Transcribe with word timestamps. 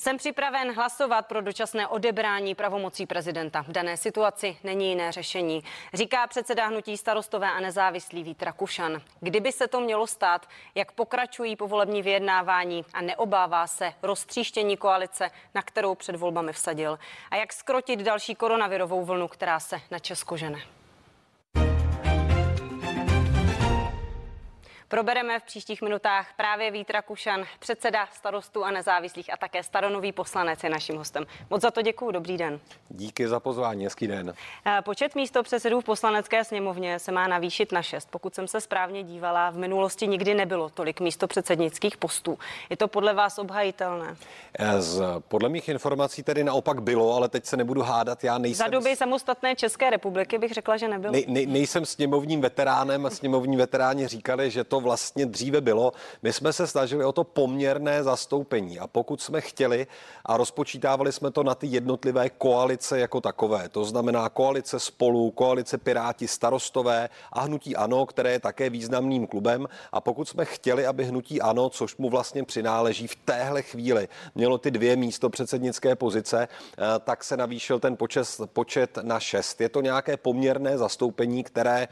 Jsem 0.00 0.16
připraven 0.16 0.74
hlasovat 0.74 1.26
pro 1.26 1.40
dočasné 1.40 1.88
odebrání 1.88 2.54
pravomocí 2.54 3.06
prezidenta. 3.06 3.62
V 3.62 3.68
dané 3.68 3.96
situaci 3.96 4.56
není 4.64 4.88
jiné 4.88 5.12
řešení, 5.12 5.64
říká 5.94 6.26
předseda 6.26 6.66
hnutí 6.66 6.96
starostové 6.96 7.50
a 7.50 7.60
nezávislý 7.60 8.22
Vít 8.22 8.42
Rakušan. 8.42 9.02
Kdyby 9.20 9.52
se 9.52 9.68
to 9.68 9.80
mělo 9.80 10.06
stát, 10.06 10.46
jak 10.74 10.92
pokračují 10.92 11.56
povolební 11.56 12.02
vyjednávání 12.02 12.84
a 12.94 13.02
neobává 13.02 13.66
se 13.66 13.92
roztříštění 14.02 14.76
koalice, 14.76 15.30
na 15.54 15.62
kterou 15.62 15.94
před 15.94 16.16
volbami 16.16 16.52
vsadil. 16.52 16.98
A 17.30 17.36
jak 17.36 17.52
skrotit 17.52 18.00
další 18.00 18.34
koronavirovou 18.34 19.04
vlnu, 19.04 19.28
která 19.28 19.60
se 19.60 19.80
na 19.90 19.98
Česko 19.98 20.36
žene. 20.36 20.79
Probereme 24.90 25.40
v 25.40 25.42
příštích 25.42 25.82
minutách 25.82 26.26
právě 26.36 26.70
Vítra 26.70 27.02
Kušan, 27.02 27.44
předseda 27.58 28.08
starostů 28.12 28.64
a 28.64 28.70
nezávislých 28.70 29.32
a 29.32 29.36
také 29.36 29.62
staronový 29.62 30.12
poslanec 30.12 30.64
je 30.64 30.70
naším 30.70 30.96
hostem. 30.96 31.26
Moc 31.50 31.62
za 31.62 31.70
to 31.70 31.82
děkuji, 31.82 32.10
dobrý 32.10 32.36
den. 32.36 32.60
Díky 32.88 33.28
za 33.28 33.40
pozvání, 33.40 33.84
hezký 33.84 34.06
den. 34.06 34.34
Eh, 34.66 34.82
počet 34.82 35.14
místo 35.14 35.42
předsedů 35.42 35.80
v 35.80 35.84
poslanecké 35.84 36.44
sněmovně 36.44 36.98
se 36.98 37.12
má 37.12 37.26
navýšit 37.26 37.72
na 37.72 37.82
šest. 37.82 38.08
Pokud 38.10 38.34
jsem 38.34 38.48
se 38.48 38.60
správně 38.60 39.02
dívala, 39.02 39.50
v 39.50 39.56
minulosti 39.56 40.06
nikdy 40.06 40.34
nebylo 40.34 40.68
tolik 40.68 41.00
místo 41.00 41.26
předsednických 41.26 41.96
postů. 41.96 42.38
Je 42.70 42.76
to 42.76 42.88
podle 42.88 43.14
vás 43.14 43.38
obhajitelné? 43.38 44.16
Eh, 44.58 44.80
z, 44.80 45.02
podle 45.28 45.48
mých 45.48 45.68
informací 45.68 46.22
tedy 46.22 46.44
naopak 46.44 46.82
bylo, 46.82 47.16
ale 47.16 47.28
teď 47.28 47.46
se 47.46 47.56
nebudu 47.56 47.82
hádat. 47.82 48.24
Já 48.24 48.38
nejsem... 48.38 48.64
Za 48.66 48.70
doby 48.70 48.96
samostatné 48.96 49.56
České 49.56 49.90
republiky 49.90 50.38
bych 50.38 50.52
řekla, 50.52 50.76
že 50.76 50.88
nebylo. 50.88 51.12
Ne, 51.12 51.20
ne, 51.26 51.46
nejsem 51.46 51.86
sněmovním 51.86 52.40
veteránem 52.40 53.06
a 53.06 53.10
sněmovní 53.10 53.56
veteráni 53.56 54.06
říkali, 54.06 54.50
že 54.50 54.64
to 54.64 54.79
vlastně 54.80 55.26
dříve 55.26 55.60
bylo. 55.60 55.92
My 56.22 56.32
jsme 56.32 56.52
se 56.52 56.66
snažili 56.66 57.04
o 57.04 57.12
to 57.12 57.24
poměrné 57.24 58.02
zastoupení 58.02 58.78
a 58.78 58.86
pokud 58.86 59.22
jsme 59.22 59.40
chtěli 59.40 59.86
a 60.24 60.36
rozpočítávali 60.36 61.12
jsme 61.12 61.30
to 61.30 61.42
na 61.42 61.54
ty 61.54 61.66
jednotlivé 61.66 62.30
koalice 62.30 63.00
jako 63.00 63.20
takové, 63.20 63.68
to 63.68 63.84
znamená 63.84 64.28
koalice 64.28 64.80
spolu, 64.80 65.30
koalice 65.30 65.78
Piráti, 65.78 66.28
starostové 66.28 67.08
a 67.32 67.40
hnutí 67.40 67.76
ANO, 67.76 68.06
které 68.06 68.32
je 68.32 68.40
také 68.40 68.70
významným 68.70 69.26
klubem 69.26 69.68
a 69.92 70.00
pokud 70.00 70.28
jsme 70.28 70.44
chtěli, 70.44 70.86
aby 70.86 71.04
hnutí 71.04 71.40
ANO, 71.40 71.68
což 71.68 71.96
mu 71.96 72.10
vlastně 72.10 72.44
přináleží 72.44 73.06
v 73.06 73.16
téhle 73.16 73.62
chvíli, 73.62 74.08
mělo 74.34 74.58
ty 74.58 74.70
dvě 74.70 74.96
místo 74.96 75.30
předsednické 75.30 75.96
pozice, 75.96 76.48
eh, 76.48 76.84
tak 77.04 77.24
se 77.24 77.36
navýšil 77.36 77.80
ten 77.80 77.96
počet, 77.96 78.28
počet 78.52 78.98
na 79.02 79.20
šest. 79.20 79.60
Je 79.60 79.68
to 79.68 79.80
nějaké 79.80 80.16
poměrné 80.16 80.78
zastoupení, 80.78 81.44
které 81.44 81.82
eh, 81.82 81.88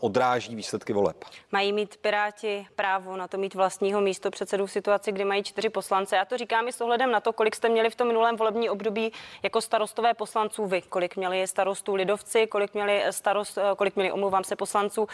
odráží 0.00 0.54
výsledky 0.54 0.92
voleb. 0.92 1.24
Mají 1.52 1.72
mít 1.72 1.87
Piráti 1.96 2.66
právo 2.76 3.16
na 3.16 3.28
to 3.28 3.38
mít 3.38 3.54
vlastního 3.54 4.00
místo 4.00 4.30
předsedu 4.30 4.66
v 4.66 4.72
situaci, 4.72 5.12
kdy 5.12 5.24
mají 5.24 5.42
čtyři 5.42 5.68
poslance. 5.68 6.16
Já 6.16 6.24
to 6.24 6.38
říkám 6.38 6.68
i 6.68 6.72
s 6.72 6.80
ohledem 6.80 7.10
na 7.10 7.20
to, 7.20 7.32
kolik 7.32 7.56
jste 7.56 7.68
měli 7.68 7.90
v 7.90 7.94
tom 7.94 8.08
minulém 8.08 8.36
volební 8.36 8.70
období 8.70 9.12
jako 9.42 9.60
starostové 9.60 10.14
poslanců 10.14 10.66
vy, 10.66 10.82
kolik 10.82 11.16
měli 11.16 11.46
starostů 11.46 11.94
lidovci, 11.94 12.46
kolik 12.46 12.74
měli 12.74 13.02
starost, 13.10 13.58
kolik 13.76 13.96
měli, 13.96 14.12
omlouvám 14.12 14.44
se, 14.44 14.56
poslanců 14.56 15.08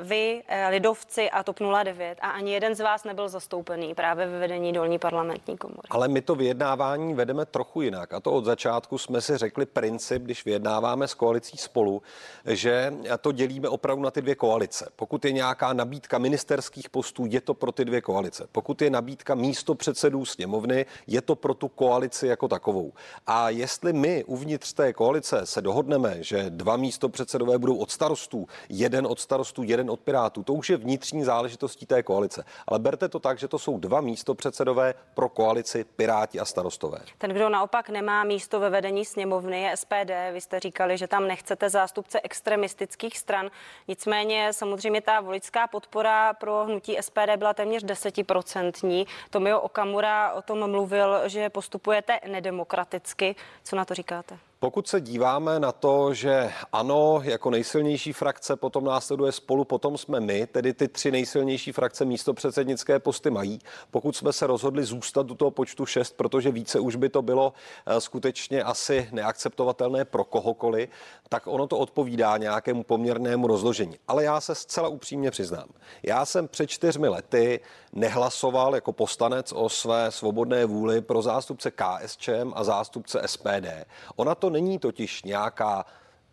vy, 0.00 0.42
eh, 0.48 0.68
lidovci 0.68 1.30
a 1.30 1.42
TOP 1.42 1.60
09 1.60 2.18
a 2.20 2.30
ani 2.30 2.52
jeden 2.52 2.74
z 2.74 2.80
vás 2.80 3.04
nebyl 3.04 3.28
zastoupený 3.28 3.94
právě 3.94 4.26
ve 4.26 4.38
vedení 4.38 4.72
dolní 4.72 4.98
parlamentní 4.98 5.58
komory. 5.58 5.88
Ale 5.90 6.08
my 6.08 6.22
to 6.22 6.34
vyjednávání 6.34 7.14
vedeme 7.14 7.46
trochu 7.46 7.82
jinak 7.82 8.14
a 8.14 8.20
to 8.20 8.32
od 8.32 8.44
začátku 8.44 8.98
jsme 8.98 9.20
si 9.20 9.36
řekli 9.36 9.66
princip, 9.66 10.22
když 10.22 10.44
vyjednáváme 10.44 11.08
s 11.08 11.14
koalicí 11.14 11.56
spolu, 11.56 12.02
že 12.44 12.92
to 13.20 13.32
dělíme 13.32 13.68
opravdu 13.68 14.02
na 14.02 14.10
ty 14.10 14.22
dvě 14.22 14.34
koalice. 14.34 14.90
Pokud 14.96 15.24
je 15.24 15.32
nějaká 15.32 15.72
nabídka 15.90 16.18
ministerských 16.18 16.90
postů, 16.90 17.26
je 17.26 17.40
to 17.40 17.54
pro 17.54 17.72
ty 17.72 17.84
dvě 17.84 18.00
koalice. 18.00 18.48
Pokud 18.52 18.82
je 18.82 18.90
nabídka 18.90 19.34
místo 19.34 19.74
předsedů 19.74 20.24
sněmovny, 20.24 20.86
je 21.06 21.20
to 21.20 21.36
pro 21.36 21.54
tu 21.54 21.68
koalici 21.68 22.26
jako 22.26 22.48
takovou. 22.48 22.92
A 23.26 23.50
jestli 23.50 23.92
my 23.92 24.24
uvnitř 24.24 24.72
té 24.72 24.92
koalice 24.92 25.46
se 25.46 25.62
dohodneme, 25.62 26.22
že 26.22 26.50
dva 26.50 26.76
místo 26.76 27.08
předsedové 27.08 27.58
budou 27.58 27.76
od 27.76 27.90
starostů, 27.90 28.46
jeden 28.68 29.06
od 29.06 29.20
starostů, 29.20 29.62
jeden 29.62 29.90
od 29.90 30.00
pirátů, 30.00 30.42
to 30.42 30.52
už 30.52 30.70
je 30.70 30.76
vnitřní 30.76 31.24
záležitostí 31.24 31.86
té 31.86 32.02
koalice. 32.02 32.44
Ale 32.66 32.78
berte 32.78 33.08
to 33.08 33.18
tak, 33.18 33.38
že 33.38 33.48
to 33.48 33.58
jsou 33.58 33.78
dva 33.78 34.00
místo 34.00 34.34
předsedové 34.34 34.94
pro 35.14 35.28
koalici 35.28 35.84
Piráti 35.96 36.40
a 36.40 36.44
starostové. 36.44 36.98
Ten, 37.18 37.30
kdo 37.30 37.48
naopak 37.48 37.88
nemá 37.88 38.24
místo 38.24 38.60
ve 38.60 38.70
vedení 38.70 39.04
sněmovny, 39.04 39.62
je 39.62 39.76
SPD. 39.76 40.10
Vy 40.32 40.40
jste 40.40 40.60
říkali, 40.60 40.98
že 40.98 41.08
tam 41.08 41.26
nechcete 41.28 41.70
zástupce 41.70 42.20
extremistických 42.22 43.18
stran. 43.18 43.50
Nicméně 43.88 44.52
samozřejmě 44.52 45.00
ta 45.00 45.20
voličská 45.20 45.66
podpora 45.70 46.32
pro 46.32 46.64
hnutí 46.64 46.96
SPD 47.00 47.36
byla 47.36 47.54
téměř 47.54 47.82
desetiprocentní. 47.82 49.06
Tomio 49.30 49.60
Okamura 49.60 50.32
o 50.32 50.42
tom 50.42 50.70
mluvil, 50.70 51.28
že 51.28 51.50
postupujete 51.50 52.20
nedemokraticky. 52.28 53.34
Co 53.62 53.76
na 53.76 53.84
to 53.84 53.94
říkáte? 53.94 54.38
Pokud 54.62 54.88
se 54.88 55.00
díváme 55.00 55.60
na 55.60 55.72
to, 55.72 56.14
že 56.14 56.52
ano, 56.72 57.20
jako 57.24 57.50
nejsilnější 57.50 58.12
frakce, 58.12 58.56
potom 58.56 58.84
následuje 58.84 59.32
spolu, 59.32 59.64
potom 59.64 59.98
jsme 59.98 60.20
my, 60.20 60.46
tedy 60.46 60.74
ty 60.74 60.88
tři 60.88 61.10
nejsilnější 61.10 61.72
frakce 61.72 62.04
místo 62.04 62.34
předsednické 62.34 62.98
posty 62.98 63.30
mají. 63.30 63.58
Pokud 63.90 64.16
jsme 64.16 64.32
se 64.32 64.46
rozhodli 64.46 64.84
zůstat 64.84 65.30
u 65.30 65.34
toho 65.34 65.50
počtu 65.50 65.86
šest, 65.86 66.16
protože 66.16 66.50
více 66.50 66.80
už 66.80 66.96
by 66.96 67.08
to 67.08 67.22
bylo 67.22 67.52
eh, 67.86 68.00
skutečně 68.00 68.62
asi 68.62 69.08
neakceptovatelné 69.12 70.04
pro 70.04 70.24
kohokoliv, 70.24 70.90
tak 71.28 71.46
ono 71.46 71.66
to 71.66 71.78
odpovídá 71.78 72.36
nějakému 72.36 72.82
poměrnému 72.82 73.46
rozložení. 73.46 73.96
Ale 74.08 74.24
já 74.24 74.40
se 74.40 74.54
zcela 74.54 74.88
upřímně 74.88 75.30
přiznám. 75.30 75.68
Já 76.02 76.24
jsem 76.24 76.48
před 76.48 76.66
čtyřmi 76.66 77.08
lety 77.08 77.60
nehlasoval 77.92 78.74
jako 78.74 78.92
poslanec 78.92 79.52
o 79.52 79.68
své 79.68 80.10
svobodné 80.10 80.66
vůli 80.66 81.00
pro 81.00 81.22
zástupce 81.22 81.70
KSČM 81.70 82.52
a 82.54 82.64
zástupce 82.64 83.22
SPD. 83.26 83.86
Ona 84.16 84.34
to 84.34 84.49
není 84.50 84.78
totiž 84.78 85.22
nějaká 85.22 85.84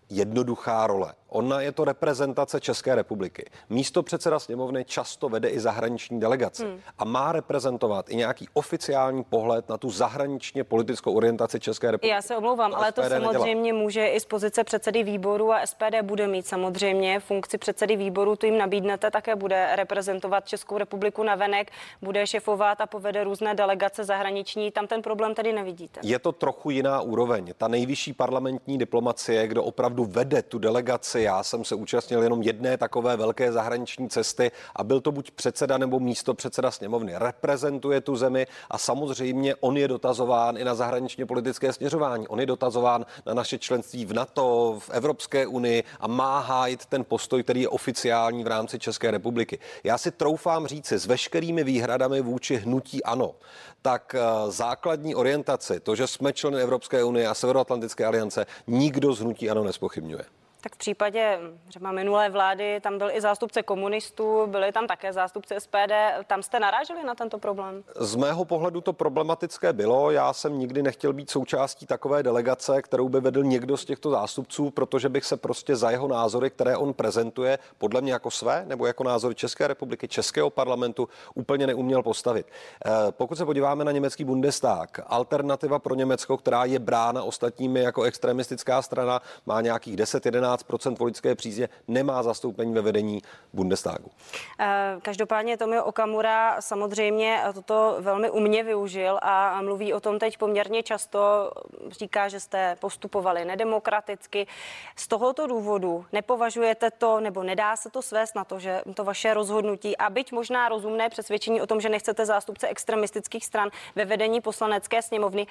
jednoduchá 0.10 0.88
role. 0.88 1.14
Ona 1.30 1.62
je 1.62 1.72
to 1.72 1.86
reprezentace 1.86 2.60
České 2.60 2.96
republiky. 2.96 3.46
Místo 3.70 4.04
předseda 4.04 4.40
sněmovny 4.40 4.86
často 4.86 5.30
vede 5.30 5.50
i 5.50 5.60
zahraniční 5.60 6.20
delegaci 6.20 6.64
hmm. 6.64 6.80
a 6.98 7.06
má 7.06 7.32
reprezentovat 7.32 8.10
i 8.10 8.16
nějaký 8.16 8.48
oficiální 8.54 9.24
pohled 9.24 9.70
na 9.70 9.78
tu 9.78 9.90
zahraničně 9.90 10.64
politickou 10.64 11.14
orientaci 11.14 11.60
České 11.60 11.92
republiky. 11.92 12.16
Já 12.16 12.22
se 12.22 12.38
omlouvám, 12.38 12.72
to 12.72 12.78
ale 12.78 12.92
to 12.92 13.04
samozřejmě 13.04 13.56
nedělá. 13.56 13.84
může 13.84 14.08
i 14.08 14.20
z 14.20 14.26
pozice 14.26 14.64
předsedy 14.64 15.04
výboru 15.04 15.54
a 15.54 15.66
SPD 15.66 16.02
bude 16.02 16.28
mít 16.28 16.48
samozřejmě 16.48 17.20
funkci 17.20 17.58
předsedy 17.58 17.96
výboru, 17.96 18.36
tu 18.36 18.46
jim 18.46 18.58
nabídnete, 18.58 19.12
také 19.12 19.36
bude 19.36 19.76
reprezentovat 19.76 20.48
Českou 20.48 20.78
republiku 20.78 21.24
na 21.24 21.36
venek, 21.36 21.72
bude 22.02 22.28
šefovat 22.28 22.82
a 22.82 22.86
povede 22.86 23.24
různé 23.24 23.56
delegace 23.56 24.04
zahraniční. 24.04 24.72
Tam 24.72 24.88
ten 24.88 25.02
problém 25.02 25.36
tady 25.36 25.54
nevidíte. 25.54 26.00
Je 26.04 26.20
to 26.20 26.32
trochu 26.32 26.70
jiná 26.70 27.02
úroveň. 27.02 27.54
Ta 27.58 27.68
nejvyšší 27.68 28.14
parlamentní 28.14 28.78
diplomacie, 28.78 29.48
kdo 29.48 29.64
opravdu 29.64 30.06
vede 30.06 30.42
tu 30.42 30.60
delegaci 30.60 31.17
cesty. 31.18 31.24
Já 31.24 31.44
jsem 31.44 31.66
se 31.66 31.76
účastnil 31.76 32.24
jenom 32.24 32.42
jedné 32.42 32.78
takové 32.78 33.18
velké 33.18 33.52
zahraniční 33.52 34.10
cesty 34.10 34.52
a 34.76 34.84
byl 34.84 35.02
to 35.02 35.12
buď 35.12 35.32
předseda 35.32 35.78
nebo 35.78 36.00
místo 36.00 36.34
předseda 36.34 36.72
sněmovny. 36.72 37.14
Reprezentuje 37.16 38.02
tu 38.02 38.16
zemi 38.16 38.48
a 38.70 38.78
samozřejmě 38.78 39.56
on 39.56 39.78
je 39.78 39.88
dotazován 39.88 40.58
i 40.58 40.64
na 40.64 40.76
zahraničně 40.76 41.26
politické 41.26 41.74
směřování. 41.74 42.28
On 42.28 42.40
je 42.40 42.46
dotazován 42.46 43.06
na 43.26 43.34
naše 43.34 43.58
členství 43.58 44.06
v 44.06 44.14
NATO, 44.14 44.78
v 44.80 44.90
Evropské 44.90 45.48
unii 45.48 45.84
a 46.00 46.08
má 46.08 46.40
hájit 46.40 46.86
ten 46.86 47.04
postoj, 47.04 47.44
který 47.44 47.62
je 47.62 47.70
oficiální 47.70 48.44
v 48.44 48.48
rámci 48.48 48.80
České 48.80 49.12
republiky. 49.12 49.60
Já 49.84 49.98
si 49.98 50.12
troufám 50.12 50.68
říci 50.68 51.00
s 51.00 51.06
veškerými 51.06 51.64
výhradami 51.64 52.22
vůči 52.22 52.56
hnutí 52.56 53.04
ANO, 53.04 53.36
tak 53.82 54.16
eh, 54.16 54.52
základní 54.52 55.16
orientaci, 55.16 55.80
to, 55.80 55.96
že 55.96 56.08
jsme 56.08 56.34
členy 56.34 56.62
Evropské 56.62 57.04
unie 57.04 57.28
a 57.28 57.34
Severoatlantické 57.34 58.06
aliance, 58.06 58.46
nikdo 58.68 59.14
z 59.14 59.20
hnutí 59.20 59.50
ANO 59.50 59.64
nespochybňuje. 59.64 60.37
Tak 60.62 60.76
v 60.76 60.78
případě 60.78 61.40
třeba 61.68 61.92
minulé 61.92 62.30
vlády 62.30 62.80
tam 62.80 62.98
byl 62.98 63.10
i 63.12 63.22
zástupce 63.22 63.64
komunistů, 63.64 64.48
byli 64.48 64.72
tam 64.72 64.88
také 64.88 65.14
zástupce 65.14 65.60
SPD. 65.60 65.94
Tam 66.28 66.44
jste 66.44 66.60
naráželi 66.60 67.04
na 67.04 67.16
tento 67.16 67.38
problém? 67.38 67.84
Z 67.96 68.16
mého 68.16 68.46
pohledu 68.46 68.82
to 68.82 68.94
problematické 68.94 69.74
bylo. 69.74 70.12
Já 70.12 70.34
jsem 70.34 70.60
nikdy 70.60 70.84
nechtěl 70.84 71.14
být 71.14 71.30
součástí 71.30 71.86
takové 71.86 72.24
delegace, 72.24 72.82
kterou 72.82 73.10
by 73.10 73.20
vedl 73.20 73.44
někdo 73.44 73.78
z 73.78 73.86
těchto 73.86 74.10
zástupců, 74.10 74.70
protože 74.70 75.10
bych 75.10 75.26
se 75.26 75.38
prostě 75.38 75.76
za 75.76 75.92
jeho 75.92 76.08
názory, 76.08 76.50
které 76.50 76.78
on 76.78 76.94
prezentuje, 76.94 77.60
podle 77.78 78.02
mě 78.02 78.14
jako 78.14 78.32
své 78.32 78.64
nebo 78.68 78.88
jako 78.88 79.04
názory 79.04 79.36
České 79.36 79.68
republiky, 79.68 80.08
Českého 80.08 80.50
parlamentu, 80.50 81.10
úplně 81.36 81.68
neuměl 81.68 82.04
postavit. 82.04 82.48
Eh, 82.86 82.90
pokud 83.12 83.38
se 83.38 83.46
podíváme 83.46 83.86
na 83.86 83.92
německý 83.92 84.24
Bundestag, 84.24 85.00
alternativa 85.08 85.80
pro 85.80 85.96
Německo, 85.96 86.38
která 86.38 86.66
je 86.66 86.80
brána 86.80 87.24
ostatními 87.24 87.80
jako 87.80 88.04
extremistická 88.04 88.82
strana, 88.82 89.22
má 89.46 89.62
nějakých 89.62 89.96
10-11 89.96 90.57
13% 90.58 90.98
voličské 90.98 91.36
přízně, 91.36 91.70
nemá 91.88 92.24
zastoupení 92.24 92.74
ve 92.74 92.82
vedení 92.82 93.22
Bundestagu. 93.54 94.12
Eh, 94.60 94.98
každopádně 95.02 95.58
Tomio 95.58 95.84
Okamura 95.84 96.62
samozřejmě 96.62 97.42
toto 97.54 97.98
velmi 98.00 98.30
umně 98.30 98.64
využil 98.64 99.20
a 99.22 99.62
mluví 99.62 99.94
o 99.94 100.00
tom 100.00 100.20
teď 100.20 100.38
poměrně 100.38 100.84
často. 100.84 101.52
Říká, 101.90 102.28
že 102.28 102.40
jste 102.40 102.76
postupovali 102.80 103.46
nedemokraticky. 103.46 104.48
Z 104.96 105.08
tohoto 105.08 105.48
důvodu 105.48 106.06
nepovažujete 106.12 106.92
to 106.92 107.20
nebo 107.20 107.44
nedá 107.44 107.76
se 107.76 107.90
to 107.90 108.02
svést 108.02 108.36
na 108.36 108.44
to, 108.44 108.60
že 108.60 108.82
to 108.94 109.04
vaše 109.04 109.34
rozhodnutí 109.34 109.98
a 109.98 110.10
byť 110.10 110.32
možná 110.32 110.70
rozumné 110.70 111.10
přesvědčení 111.10 111.62
o 111.62 111.68
tom, 111.68 111.82
že 111.82 111.90
nechcete 111.90 112.26
zástupce 112.26 112.68
extremistických 112.68 113.46
stran 113.46 113.70
ve 113.96 114.06
vedení 114.06 114.42
poslanecké 114.42 115.02
sněmovny, 115.02 115.48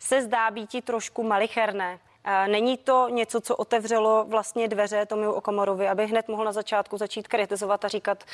se 0.00 0.22
zdá 0.22 0.50
být 0.50 0.84
trošku 0.84 1.22
malicherné. 1.22 1.98
Není 2.46 2.76
to 2.76 3.08
něco, 3.08 3.40
co 3.40 3.56
otevřelo 3.56 4.24
vlastně 4.28 4.68
dveře 4.68 5.06
Tomiu 5.06 5.32
Okamorovi, 5.32 5.88
aby 5.88 6.06
hned 6.06 6.28
mohl 6.28 6.44
na 6.44 6.52
začátku 6.52 6.98
začít 6.98 7.28
kritizovat 7.28 7.84
a 7.84 7.88
říkat, 7.88 8.24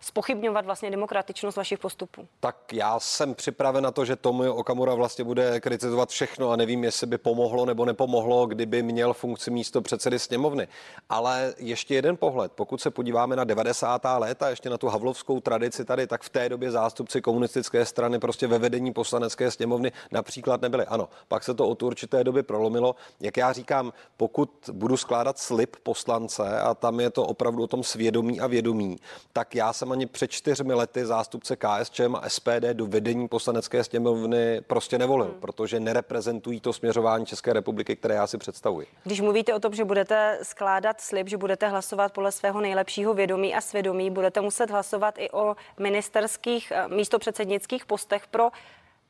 spochybňovat 0.00 0.64
vlastně 0.64 0.90
demokratičnost 0.90 1.56
vašich 1.56 1.78
postupů? 1.78 2.28
Tak 2.40 2.72
já 2.72 3.00
jsem 3.00 3.34
připraven 3.34 3.84
na 3.84 3.90
to, 3.90 4.04
že 4.04 4.16
Tomio 4.16 4.54
Okamura 4.54 4.94
vlastně 4.94 5.24
bude 5.24 5.60
kritizovat 5.60 6.08
všechno 6.08 6.50
a 6.50 6.56
nevím, 6.56 6.84
jestli 6.84 7.06
by 7.06 7.18
pomohlo 7.18 7.66
nebo 7.66 7.84
nepomohlo, 7.84 8.46
kdyby 8.46 8.82
měl 8.82 9.12
funkci 9.12 9.50
místo 9.50 9.80
předsedy 9.80 10.18
sněmovny. 10.18 10.68
Ale 11.08 11.54
ještě 11.58 11.94
jeden 11.94 12.16
pohled. 12.16 12.52
Pokud 12.52 12.80
se 12.80 12.90
podíváme 12.90 13.36
na 13.36 13.44
90. 13.44 14.02
léta, 14.18 14.50
ještě 14.50 14.70
na 14.70 14.78
tu 14.78 14.88
havlovskou 14.88 15.40
tradici 15.40 15.84
tady, 15.84 16.06
tak 16.06 16.22
v 16.22 16.28
té 16.28 16.48
době 16.48 16.70
zástupci 16.70 17.20
komunistické 17.20 17.84
strany 17.86 18.18
prostě 18.18 18.46
ve 18.46 18.58
vedení 18.58 18.92
poslanecké 18.92 19.50
sněmovny 19.50 19.92
například 20.12 20.60
nebyli. 20.60 20.86
Ano, 20.86 21.08
pak 21.28 21.44
se 21.44 21.54
to 21.54 21.68
od 21.68 21.82
určité 21.82 22.24
doby 22.24 22.42
prolomilo 22.42 22.94
jak 23.30 23.36
já 23.36 23.52
říkám, 23.52 23.92
pokud 24.16 24.50
budu 24.72 24.96
skládat 24.96 25.38
slib 25.38 25.76
poslance 25.82 26.60
a 26.60 26.74
tam 26.74 27.00
je 27.00 27.10
to 27.10 27.24
opravdu 27.24 27.62
o 27.62 27.66
tom 27.66 27.82
svědomí 27.82 28.40
a 28.40 28.46
vědomí, 28.46 28.96
tak 29.32 29.54
já 29.54 29.72
jsem 29.72 29.92
ani 29.92 30.06
před 30.06 30.30
čtyřmi 30.30 30.74
lety 30.74 31.06
zástupce 31.06 31.56
KSČM 31.56 32.16
a 32.16 32.28
SPD 32.28 32.64
do 32.72 32.86
vedení 32.86 33.28
poslanecké 33.28 33.84
sněmovny 33.84 34.60
prostě 34.66 34.98
nevolil, 34.98 35.26
hmm. 35.26 35.40
protože 35.40 35.80
nereprezentují 35.80 36.60
to 36.60 36.72
směřování 36.72 37.26
České 37.26 37.52
republiky, 37.52 37.96
které 37.96 38.14
já 38.14 38.26
si 38.26 38.38
představuji. 38.38 38.86
Když 39.04 39.20
mluvíte 39.20 39.54
o 39.54 39.60
tom, 39.60 39.74
že 39.74 39.84
budete 39.84 40.38
skládat 40.42 41.00
slib, 41.00 41.28
že 41.28 41.36
budete 41.36 41.68
hlasovat 41.68 42.12
podle 42.12 42.32
svého 42.32 42.60
nejlepšího 42.60 43.14
vědomí 43.14 43.54
a 43.54 43.60
svědomí, 43.60 44.10
budete 44.10 44.40
muset 44.40 44.70
hlasovat 44.70 45.14
i 45.18 45.30
o 45.30 45.56
ministerských 45.78 46.72
eh, 46.72 46.88
místopředsednických 46.88 47.86
postech 47.86 48.26
pro 48.26 48.50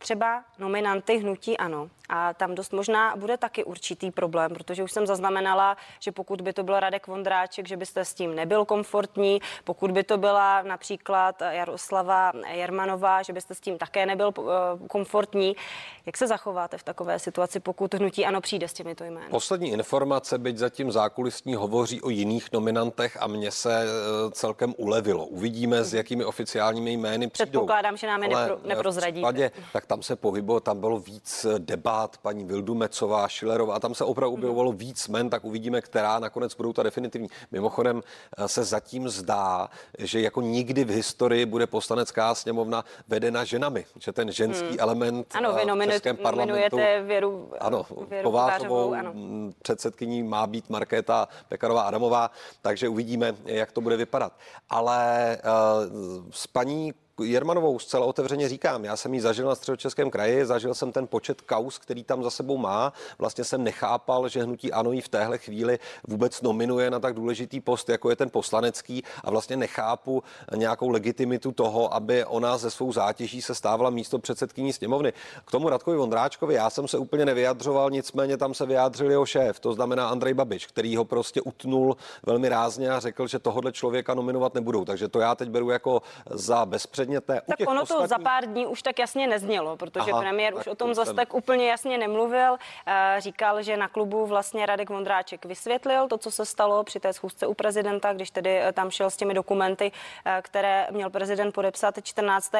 třeba 0.00 0.44
nominanty 0.58 1.18
hnutí 1.18 1.56
ano. 1.58 1.88
A 2.08 2.34
tam 2.34 2.54
dost 2.54 2.72
možná 2.72 3.16
bude 3.16 3.36
taky 3.36 3.64
určitý 3.64 4.10
problém, 4.10 4.54
protože 4.54 4.82
už 4.82 4.92
jsem 4.92 5.06
zaznamenala, 5.06 5.76
že 6.00 6.12
pokud 6.12 6.40
by 6.40 6.52
to 6.52 6.62
byl 6.62 6.80
Radek 6.80 7.06
Vondráček, 7.06 7.68
že 7.68 7.76
byste 7.76 8.04
s 8.04 8.14
tím 8.14 8.34
nebyl 8.34 8.64
komfortní, 8.64 9.40
pokud 9.64 9.90
by 9.90 10.04
to 10.04 10.18
byla 10.18 10.62
například 10.62 11.42
Jaroslava 11.50 12.32
Jermanová, 12.52 13.22
že 13.22 13.32
byste 13.32 13.54
s 13.54 13.60
tím 13.60 13.78
také 13.78 14.06
nebyl 14.06 14.32
eh, 14.38 14.42
komfortní. 14.88 15.56
Jak 16.06 16.16
se 16.16 16.26
zachováte 16.26 16.78
v 16.78 16.82
takové 16.82 17.18
situaci, 17.18 17.60
pokud 17.60 17.94
hnutí 17.94 18.26
ano 18.26 18.40
přijde 18.40 18.68
s 18.68 18.72
těmito 18.72 19.04
jmény? 19.04 19.26
Poslední 19.30 19.70
informace, 19.70 20.38
byť 20.38 20.58
zatím 20.58 20.92
zákulisní, 20.92 21.54
hovoří 21.54 22.02
o 22.02 22.10
jiných 22.10 22.52
nominantech 22.52 23.16
a 23.20 23.26
mně 23.26 23.50
se 23.50 23.82
eh, 23.82 24.30
celkem 24.30 24.74
ulevilo. 24.76 25.26
Uvidíme, 25.26 25.84
s 25.84 25.94
jakými 25.94 26.24
oficiálními 26.24 26.92
jmény 26.92 27.28
přijdou. 27.28 27.50
Předpokládám, 27.50 27.96
že 27.96 28.06
nám 28.06 28.22
je 28.22 28.28
nepro, 28.28 28.58
neprozradíte. 28.64 29.50
tak 29.72 29.86
tam 29.90 30.02
se 30.02 30.16
pohybovalo, 30.16 30.60
tam 30.60 30.80
bylo 30.80 30.98
víc 30.98 31.46
debát, 31.58 32.16
paní 32.18 32.44
Vildumecová, 32.44 33.28
Šilerová, 33.28 33.74
a 33.74 33.78
tam 33.80 33.94
se 33.94 34.04
opravdu 34.04 34.34
objevovalo 34.34 34.72
víc 34.72 35.08
men, 35.08 35.30
tak 35.30 35.44
uvidíme, 35.44 35.80
která 35.80 36.18
nakonec 36.18 36.54
budou 36.54 36.72
ta 36.72 36.82
definitivní. 36.82 37.28
Mimochodem 37.50 38.02
eh, 38.02 38.48
se 38.48 38.64
zatím 38.64 39.08
zdá, 39.08 39.68
že 39.98 40.20
jako 40.20 40.40
nikdy 40.40 40.84
v 40.84 40.90
historii 40.90 41.46
bude 41.46 41.66
poslanecká 41.66 42.34
sněmovna 42.34 42.84
vedena 43.08 43.44
ženami, 43.44 43.84
že 43.98 44.12
ten 44.12 44.32
ženský 44.32 44.68
hmm. 44.68 44.76
element 44.80 45.26
ano, 45.36 45.52
vy 45.52 45.64
nominu, 45.64 45.90
v 45.90 45.94
českém 45.94 46.16
parlamentu... 46.16 46.76
Věru, 47.02 47.52
ano, 47.60 47.86
věru 48.08 48.30
Kovářovou, 48.30 48.94
ano. 48.94 49.12
Mm, 49.14 49.52
předsedkyní 49.62 50.22
má 50.22 50.46
být 50.46 50.70
Markéta 50.70 51.28
Pekarová 51.48 51.82
Adamová, 51.82 52.30
takže 52.62 52.88
uvidíme, 52.88 53.34
jak 53.44 53.72
to 53.72 53.80
bude 53.80 53.96
vypadat. 53.96 54.32
Ale 54.68 55.38
uh, 55.44 56.24
s 56.30 56.46
paní 56.46 56.94
Jermanovou 57.22 57.78
zcela 57.78 58.06
otevřeně 58.06 58.48
říkám, 58.48 58.84
já 58.84 58.96
jsem 58.96 59.14
ji 59.14 59.20
zažil 59.20 59.46
na 59.46 59.54
středočeském 59.54 60.10
kraji, 60.10 60.46
zažil 60.46 60.74
jsem 60.74 60.92
ten 60.92 61.06
počet 61.06 61.40
kaus, 61.40 61.78
který 61.78 62.04
tam 62.04 62.22
za 62.22 62.30
sebou 62.30 62.56
má. 62.56 62.92
Vlastně 63.18 63.44
jsem 63.44 63.64
nechápal, 63.64 64.28
že 64.28 64.42
hnutí 64.42 64.72
Ano 64.72 64.92
ji 64.92 65.00
v 65.00 65.08
téhle 65.08 65.38
chvíli 65.38 65.78
vůbec 66.08 66.42
nominuje 66.42 66.90
na 66.90 67.00
tak 67.00 67.14
důležitý 67.14 67.60
post, 67.60 67.88
jako 67.88 68.10
je 68.10 68.16
ten 68.16 68.30
poslanecký 68.30 69.02
a 69.24 69.30
vlastně 69.30 69.56
nechápu 69.56 70.22
nějakou 70.56 70.88
legitimitu 70.88 71.52
toho, 71.52 71.94
aby 71.94 72.24
ona 72.24 72.58
ze 72.58 72.70
svou 72.70 72.92
zátěží 72.92 73.42
se 73.42 73.54
stávala 73.54 73.90
místo 73.90 74.18
předsedkyní 74.18 74.72
sněmovny. 74.72 75.12
K 75.46 75.50
tomu 75.50 75.68
Radkovi 75.68 75.96
Vondráčkovi 75.96 76.54
já 76.54 76.70
jsem 76.70 76.88
se 76.88 76.98
úplně 76.98 77.24
nevyjadřoval, 77.24 77.90
nicméně 77.90 78.36
tam 78.36 78.54
se 78.54 78.66
vyjádřil 78.66 79.10
jeho 79.10 79.26
šéf, 79.26 79.60
to 79.60 79.72
znamená 79.72 80.08
Andrej 80.08 80.34
Babiš, 80.34 80.66
který 80.66 80.96
ho 80.96 81.04
prostě 81.04 81.40
utnul 81.40 81.96
velmi 82.26 82.48
rázně 82.48 82.90
a 82.90 83.00
řekl, 83.00 83.26
že 83.26 83.38
tohohle 83.38 83.72
člověka 83.72 84.14
nominovat 84.14 84.54
nebudou. 84.54 84.84
Takže 84.84 85.08
to 85.08 85.20
já 85.20 85.34
teď 85.34 85.48
beru 85.48 85.70
jako 85.70 86.02
za 86.30 86.66
bezpřední 86.66 87.09
předmětné. 87.10 87.42
Tak 87.58 87.68
ono 87.68 87.82
ostatních... 87.82 88.02
to 88.02 88.08
za 88.08 88.18
pár 88.18 88.46
dní 88.46 88.66
už 88.66 88.82
tak 88.82 88.98
jasně 88.98 89.26
neznělo, 89.26 89.76
protože 89.76 90.10
Aha, 90.10 90.20
premiér 90.20 90.54
už 90.54 90.66
o 90.66 90.74
tom 90.74 90.94
zase 90.94 91.14
tak 91.14 91.34
úplně 91.34 91.68
jasně 91.68 91.98
nemluvil. 91.98 92.56
Eh, 92.86 93.16
říkal, 93.18 93.62
že 93.62 93.76
na 93.76 93.88
klubu 93.88 94.26
vlastně 94.26 94.66
Radek 94.66 94.90
Vondráček 94.90 95.44
vysvětlil 95.44 96.08
to, 96.08 96.18
co 96.18 96.30
se 96.30 96.46
stalo 96.46 96.84
při 96.84 97.00
té 97.00 97.12
schůzce 97.12 97.46
u 97.46 97.54
prezidenta, 97.54 98.12
když 98.12 98.30
tedy 98.30 98.58
eh, 98.58 98.72
tam 98.72 98.90
šel 98.90 99.10
s 99.10 99.16
těmi 99.16 99.34
dokumenty, 99.34 99.92
eh, 100.24 100.42
které 100.42 100.86
měl 100.90 101.10
prezident 101.10 101.52
podepsat 101.52 101.94
14. 102.02 102.52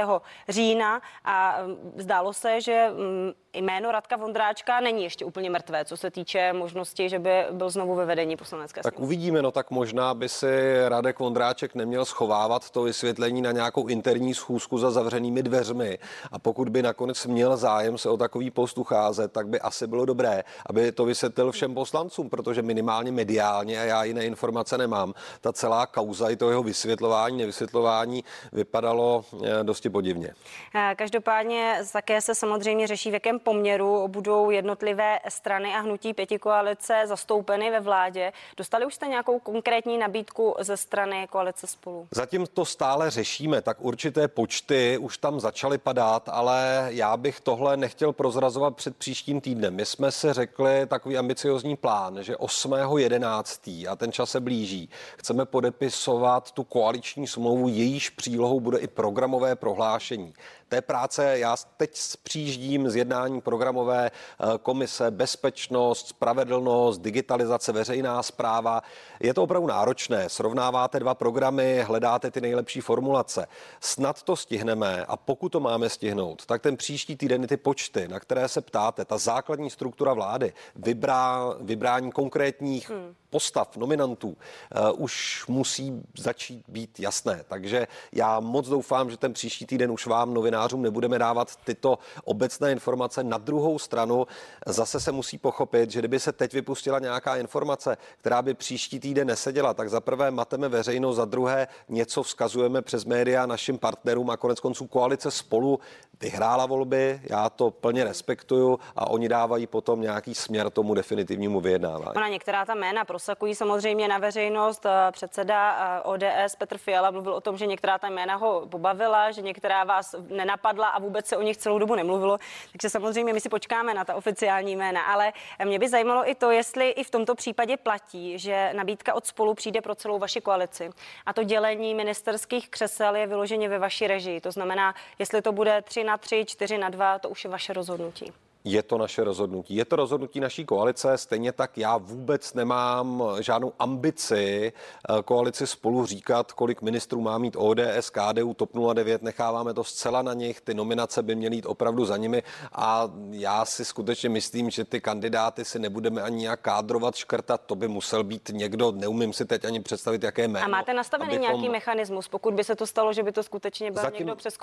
října 0.48 1.00
a 1.24 1.58
zdálo 1.96 2.32
se, 2.32 2.60
že 2.60 2.88
mm, 2.92 3.32
jméno 3.54 3.92
Radka 3.92 4.16
Vondráčka 4.16 4.80
není 4.80 5.02
ještě 5.02 5.24
úplně 5.24 5.50
mrtvé, 5.50 5.84
co 5.84 5.96
se 5.96 6.10
týče 6.10 6.52
možnosti, 6.52 7.08
že 7.08 7.18
by 7.18 7.30
byl 7.50 7.70
znovu 7.70 7.94
ve 7.94 8.06
vedení 8.06 8.36
poslanecké 8.36 8.80
Tak 8.82 9.00
uvidíme, 9.00 9.42
no 9.42 9.50
tak 9.50 9.70
možná 9.70 10.14
by 10.14 10.28
si 10.28 10.88
Radek 10.88 11.18
Vondráček 11.18 11.74
neměl 11.74 12.04
schovávat 12.04 12.70
to 12.70 12.82
vysvětlení 12.82 13.42
na 13.42 13.52
nějakou 13.52 13.86
interní 13.86 14.34
schůzku 14.40 14.78
za 14.78 14.90
zavřenými 14.90 15.42
dveřmi. 15.42 15.98
A 16.32 16.38
pokud 16.38 16.68
by 16.68 16.82
nakonec 16.82 17.26
měl 17.26 17.56
zájem 17.56 17.98
se 17.98 18.08
o 18.08 18.16
takový 18.16 18.50
post 18.50 18.78
ucházet, 18.78 19.32
tak 19.32 19.48
by 19.48 19.60
asi 19.60 19.86
bylo 19.86 20.04
dobré, 20.04 20.44
aby 20.66 20.92
to 20.92 21.04
vysvětlil 21.04 21.52
všem 21.52 21.74
poslancům, 21.74 22.30
protože 22.30 22.62
minimálně 22.62 23.12
mediálně, 23.12 23.80
a 23.80 23.84
já 23.84 24.04
jiné 24.04 24.24
informace 24.24 24.78
nemám, 24.78 25.14
ta 25.40 25.52
celá 25.52 25.86
kauza 25.86 26.28
i 26.30 26.36
to 26.36 26.50
jeho 26.50 26.62
vysvětlování, 26.62 27.38
nevysvětlování 27.38 28.24
vypadalo 28.52 29.24
eh, 29.44 29.64
dosti 29.64 29.90
podivně. 29.90 30.34
Eh, 30.74 30.94
každopádně 30.96 31.78
také 31.92 32.20
se 32.20 32.34
samozřejmě 32.34 32.86
řeší, 32.86 33.10
v 33.10 33.14
jakém 33.14 33.38
poměru 33.38 34.08
budou 34.08 34.50
jednotlivé 34.50 35.18
strany 35.28 35.74
a 35.74 35.80
hnutí 35.80 36.14
pěti 36.14 36.38
koalice 36.38 37.02
zastoupeny 37.06 37.70
ve 37.70 37.80
vládě. 37.80 38.32
Dostali 38.56 38.86
už 38.86 38.94
jste 38.94 39.06
nějakou 39.06 39.38
konkrétní 39.38 39.98
nabídku 39.98 40.54
ze 40.60 40.76
strany 40.76 41.26
koalice 41.30 41.66
spolu? 41.66 42.08
Zatím 42.10 42.46
to 42.46 42.64
stále 42.64 43.10
řešíme, 43.10 43.62
tak 43.62 43.76
určité 43.80 44.28
počty 44.30 44.98
už 44.98 45.18
tam 45.18 45.40
začaly 45.40 45.78
padat, 45.78 46.28
ale 46.32 46.88
já 46.88 47.16
bych 47.16 47.40
tohle 47.40 47.76
nechtěl 47.76 48.12
prozrazovat 48.12 48.76
před 48.76 48.96
příštím 48.96 49.40
týdnem. 49.40 49.74
My 49.74 49.86
jsme 49.86 50.12
si 50.12 50.32
řekli 50.32 50.86
takový 50.86 51.18
ambiciozní 51.18 51.76
plán, 51.76 52.18
že 52.22 52.34
8.11. 52.34 53.92
a 53.92 53.96
ten 53.96 54.12
čas 54.12 54.30
se 54.30 54.40
blíží, 54.40 54.88
chceme 55.16 55.44
podepisovat 55.44 56.52
tu 56.52 56.64
koaliční 56.64 57.26
smlouvu, 57.26 57.68
jejíž 57.68 58.10
přílohou 58.10 58.60
bude 58.60 58.78
i 58.78 58.86
programové 58.86 59.56
prohlášení 59.56 60.34
té 60.70 60.80
práce 60.80 61.38
já 61.38 61.56
teď 61.76 62.00
přijíždím 62.22 62.90
z 62.90 62.96
jednání 62.96 63.40
programové 63.40 64.10
eh, 64.10 64.46
komise 64.62 65.10
bezpečnost, 65.10 66.08
spravedlnost, 66.08 67.00
digitalizace, 67.00 67.72
veřejná 67.72 68.22
zpráva. 68.22 68.82
Je 69.20 69.34
to 69.34 69.42
opravdu 69.42 69.68
náročné. 69.68 70.28
Srovnáváte 70.28 71.00
dva 71.00 71.14
programy, 71.14 71.82
hledáte 71.82 72.30
ty 72.30 72.40
nejlepší 72.40 72.80
formulace. 72.80 73.46
Snad 73.80 74.22
to 74.22 74.36
stihneme 74.36 75.04
a 75.04 75.16
pokud 75.16 75.48
to 75.48 75.60
máme 75.60 75.88
stihnout, 75.88 76.46
tak 76.46 76.62
ten 76.62 76.76
příští 76.76 77.16
týden 77.16 77.46
ty 77.46 77.56
počty, 77.56 78.08
na 78.08 78.20
které 78.20 78.48
se 78.48 78.60
ptáte, 78.60 79.04
ta 79.04 79.18
základní 79.18 79.70
struktura 79.70 80.14
vlády, 80.14 80.52
vybrá, 80.76 81.54
vybrání 81.60 82.12
konkrétních 82.12 82.90
hmm 82.90 83.19
postav 83.30 83.76
nominantů 83.76 84.28
uh, 84.28 85.02
už 85.02 85.44
musí 85.48 86.02
začít 86.18 86.64
být 86.68 87.00
jasné. 87.00 87.44
Takže 87.48 87.86
já 88.12 88.40
moc 88.40 88.68
doufám, 88.68 89.10
že 89.10 89.16
ten 89.16 89.32
příští 89.32 89.66
týden 89.66 89.90
už 89.90 90.06
vám 90.06 90.34
novinářům 90.34 90.82
nebudeme 90.82 91.18
dávat 91.18 91.56
tyto 91.56 91.98
obecné 92.24 92.72
informace. 92.72 93.24
Na 93.24 93.38
druhou 93.38 93.78
stranu 93.78 94.26
zase 94.66 95.00
se 95.00 95.12
musí 95.12 95.38
pochopit, 95.38 95.90
že 95.90 95.98
kdyby 95.98 96.20
se 96.20 96.32
teď 96.32 96.52
vypustila 96.52 96.98
nějaká 96.98 97.36
informace, 97.36 97.96
která 98.20 98.42
by 98.42 98.54
příští 98.54 99.00
týden 99.00 99.26
neseděla, 99.26 99.74
tak 99.74 99.90
za 99.90 100.00
prvé 100.00 100.30
mateme 100.30 100.68
veřejnost, 100.68 101.16
za 101.16 101.24
druhé 101.24 101.68
něco 101.88 102.22
vzkazujeme 102.22 102.82
přes 102.82 103.04
média 103.04 103.46
našim 103.46 103.78
partnerům 103.78 104.30
a 104.30 104.36
konec 104.36 104.60
konců 104.60 104.86
koalice 104.86 105.30
spolu 105.30 105.80
vyhrála 106.20 106.66
volby, 106.66 107.20
já 107.30 107.50
to 107.50 107.70
plně 107.70 108.04
respektuju 108.04 108.78
a 108.96 109.10
oni 109.10 109.28
dávají 109.28 109.66
potom 109.66 110.00
nějaký 110.00 110.34
směr 110.34 110.70
tomu 110.70 110.94
definitivnímu 110.94 111.60
vyjednávání. 111.60 112.16
Ona 112.16 112.28
některá 112.28 112.64
ta 112.64 112.74
jména 112.74 113.04
pro 113.04 113.18
prosakují 113.20 113.54
samozřejmě 113.54 114.08
na 114.08 114.18
veřejnost. 114.18 114.86
Předseda 115.10 115.76
ODS 116.04 116.56
Petr 116.58 116.78
Fiala 116.78 117.10
mluvil 117.10 117.34
o 117.34 117.40
tom, 117.40 117.56
že 117.56 117.66
některá 117.66 117.98
ta 117.98 118.08
jména 118.08 118.36
ho 118.36 118.66
pobavila, 118.70 119.30
že 119.30 119.42
některá 119.42 119.84
vás 119.84 120.14
nenapadla 120.28 120.88
a 120.88 120.98
vůbec 120.98 121.26
se 121.26 121.36
o 121.36 121.42
nich 121.42 121.56
celou 121.56 121.78
dobu 121.78 121.94
nemluvilo. 121.94 122.38
Takže 122.72 122.90
samozřejmě 122.90 123.32
my 123.32 123.40
si 123.40 123.48
počkáme 123.48 123.94
na 123.94 124.04
ta 124.04 124.14
oficiální 124.14 124.76
jména, 124.76 125.02
ale 125.02 125.32
mě 125.64 125.78
by 125.78 125.88
zajímalo 125.88 126.30
i 126.30 126.34
to, 126.34 126.50
jestli 126.50 126.90
i 126.90 127.04
v 127.04 127.10
tomto 127.10 127.34
případě 127.34 127.76
platí, 127.76 128.38
že 128.38 128.72
nabídka 128.76 129.14
od 129.14 129.26
spolu 129.26 129.54
přijde 129.54 129.80
pro 129.80 129.94
celou 129.94 130.18
vaši 130.18 130.40
koalici 130.40 130.90
a 131.26 131.32
to 131.32 131.44
dělení 131.44 131.94
ministerských 131.94 132.68
křesel 132.68 133.16
je 133.16 133.26
vyloženě 133.26 133.68
ve 133.68 133.78
vaší 133.78 134.06
režii. 134.06 134.40
To 134.40 134.52
znamená, 134.52 134.94
jestli 135.18 135.42
to 135.42 135.52
bude 135.52 135.82
3 135.82 136.04
na 136.04 136.18
3, 136.18 136.44
4 136.44 136.78
na 136.78 136.88
2, 136.88 137.18
to 137.18 137.28
už 137.28 137.44
je 137.44 137.50
vaše 137.50 137.72
rozhodnutí. 137.72 138.32
Je 138.64 138.82
to 138.82 138.98
naše 138.98 139.24
rozhodnutí. 139.24 139.74
Je 139.74 139.84
to 139.84 139.96
rozhodnutí 139.96 140.40
naší 140.40 140.64
koalice, 140.64 141.18
stejně 141.18 141.52
tak 141.52 141.78
já 141.78 141.96
vůbec 141.96 142.54
nemám 142.54 143.24
žádnou 143.40 143.72
ambici 143.78 144.72
eh, 144.72 145.22
koalici 145.22 145.66
spolu 145.66 146.06
říkat, 146.06 146.52
kolik 146.52 146.82
ministrů 146.82 147.20
má 147.20 147.38
mít 147.38 147.56
ODS, 147.58 148.10
KDU, 148.10 148.54
TOP 148.54 148.70
09. 148.94 149.22
Necháváme 149.22 149.74
to 149.74 149.84
zcela 149.84 150.22
na 150.22 150.34
nich. 150.34 150.60
Ty 150.60 150.74
nominace 150.74 151.22
by 151.22 151.34
měly 151.34 151.56
jít 151.56 151.66
opravdu 151.66 152.04
za 152.04 152.16
nimi 152.16 152.42
a 152.72 153.10
já 153.30 153.64
si 153.64 153.84
skutečně 153.84 154.28
myslím, 154.28 154.70
že 154.70 154.84
ty 154.84 155.00
kandidáty 155.00 155.64
si 155.64 155.78
nebudeme 155.78 156.22
ani 156.22 156.36
nějak 156.36 156.60
kádrovat, 156.60 157.14
škrtat. 157.16 157.60
To 157.66 157.74
by 157.74 157.88
musel 157.88 158.24
být 158.24 158.50
někdo, 158.52 158.92
neumím 158.92 159.32
si 159.32 159.44
teď 159.44 159.64
ani 159.64 159.80
představit, 159.80 160.22
jaké 160.22 160.48
jméno. 160.48 160.66
A 160.66 160.68
máte 160.68 160.94
nastavený 160.94 161.36
abychom... 161.36 161.42
nějaký 161.42 161.68
mechanismus, 161.68 162.28
pokud 162.28 162.54
by 162.54 162.64
se 162.64 162.76
to 162.76 162.86
stalo, 162.86 163.12
že 163.12 163.22
by 163.22 163.32
to 163.32 163.42
skutečně 163.42 163.90
byl 163.90 164.02
zatím, 164.02 164.18
někdo 164.18 164.36
přes 164.36 164.58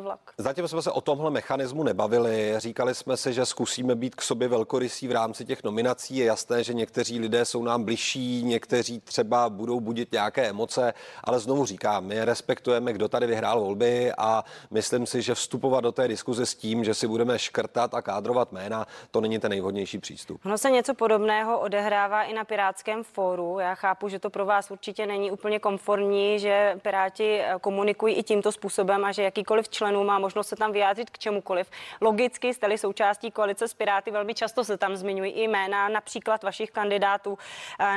vlak? 0.00 0.20
Zatím 0.38 0.68
jsme 0.68 0.82
se 0.82 0.90
o 0.90 1.00
tomhle 1.00 1.30
mechanismu 1.30 1.82
nebavili. 1.82 2.54
Říkali 2.56 2.94
jsme 2.94 3.16
si, 3.16 3.32
že 3.32 3.41
že 3.42 3.46
zkusíme 3.46 3.94
být 3.94 4.14
k 4.14 4.22
sobě 4.22 4.48
velkorysí 4.48 5.08
v 5.08 5.12
rámci 5.12 5.44
těch 5.44 5.64
nominací. 5.64 6.16
Je 6.16 6.24
jasné, 6.24 6.64
že 6.64 6.74
někteří 6.74 7.18
lidé 7.18 7.44
jsou 7.44 7.64
nám 7.64 7.84
bližší, 7.84 8.42
někteří 8.42 9.00
třeba 9.00 9.50
budou 9.50 9.80
budit 9.80 10.12
nějaké 10.12 10.48
emoce, 10.48 10.94
ale 11.24 11.38
znovu 11.38 11.66
říkám, 11.66 12.04
my 12.04 12.24
respektujeme, 12.24 12.92
kdo 12.92 13.08
tady 13.08 13.26
vyhrál 13.26 13.60
volby 13.60 14.12
a 14.18 14.44
myslím 14.70 15.06
si, 15.06 15.22
že 15.22 15.34
vstupovat 15.34 15.80
do 15.80 15.92
té 15.92 16.08
diskuze 16.08 16.46
s 16.46 16.54
tím, 16.54 16.84
že 16.84 16.94
si 16.94 17.08
budeme 17.08 17.38
škrtat 17.38 17.94
a 17.94 18.02
kádrovat 18.02 18.52
jména, 18.52 18.86
to 19.10 19.20
není 19.20 19.38
ten 19.38 19.50
nejvhodnější 19.50 19.98
přístup. 19.98 20.40
Ono 20.46 20.58
se 20.58 20.70
něco 20.70 20.94
podobného 20.94 21.60
odehrává 21.60 22.22
i 22.22 22.34
na 22.34 22.44
Pirátském 22.44 23.04
fóru. 23.04 23.58
Já 23.58 23.74
chápu, 23.74 24.08
že 24.08 24.18
to 24.18 24.30
pro 24.30 24.46
vás 24.46 24.70
určitě 24.70 25.06
není 25.06 25.30
úplně 25.30 25.58
komfortní, 25.58 26.38
že 26.38 26.78
Piráti 26.82 27.40
eh, 27.40 27.54
komunikují 27.60 28.14
i 28.14 28.22
tímto 28.22 28.52
způsobem 28.52 29.04
a 29.04 29.12
že 29.12 29.22
jakýkoliv 29.22 29.68
členů 29.68 30.04
má 30.04 30.18
možnost 30.18 30.48
se 30.48 30.56
tam 30.56 30.72
vyjádřit 30.72 31.10
k 31.10 31.18
čemukoliv. 31.18 31.70
Logicky 32.00 32.54
jste 32.54 32.68
součástí 32.78 33.30
koalice 33.32 33.68
s 33.68 33.74
Piráty 33.74 34.10
velmi 34.10 34.34
často 34.34 34.64
se 34.64 34.76
tam 34.76 34.96
zmiňují 34.96 35.32
i 35.32 35.48
jména 35.48 35.88
například 35.88 36.42
vašich 36.42 36.70
kandidátů. 36.70 37.38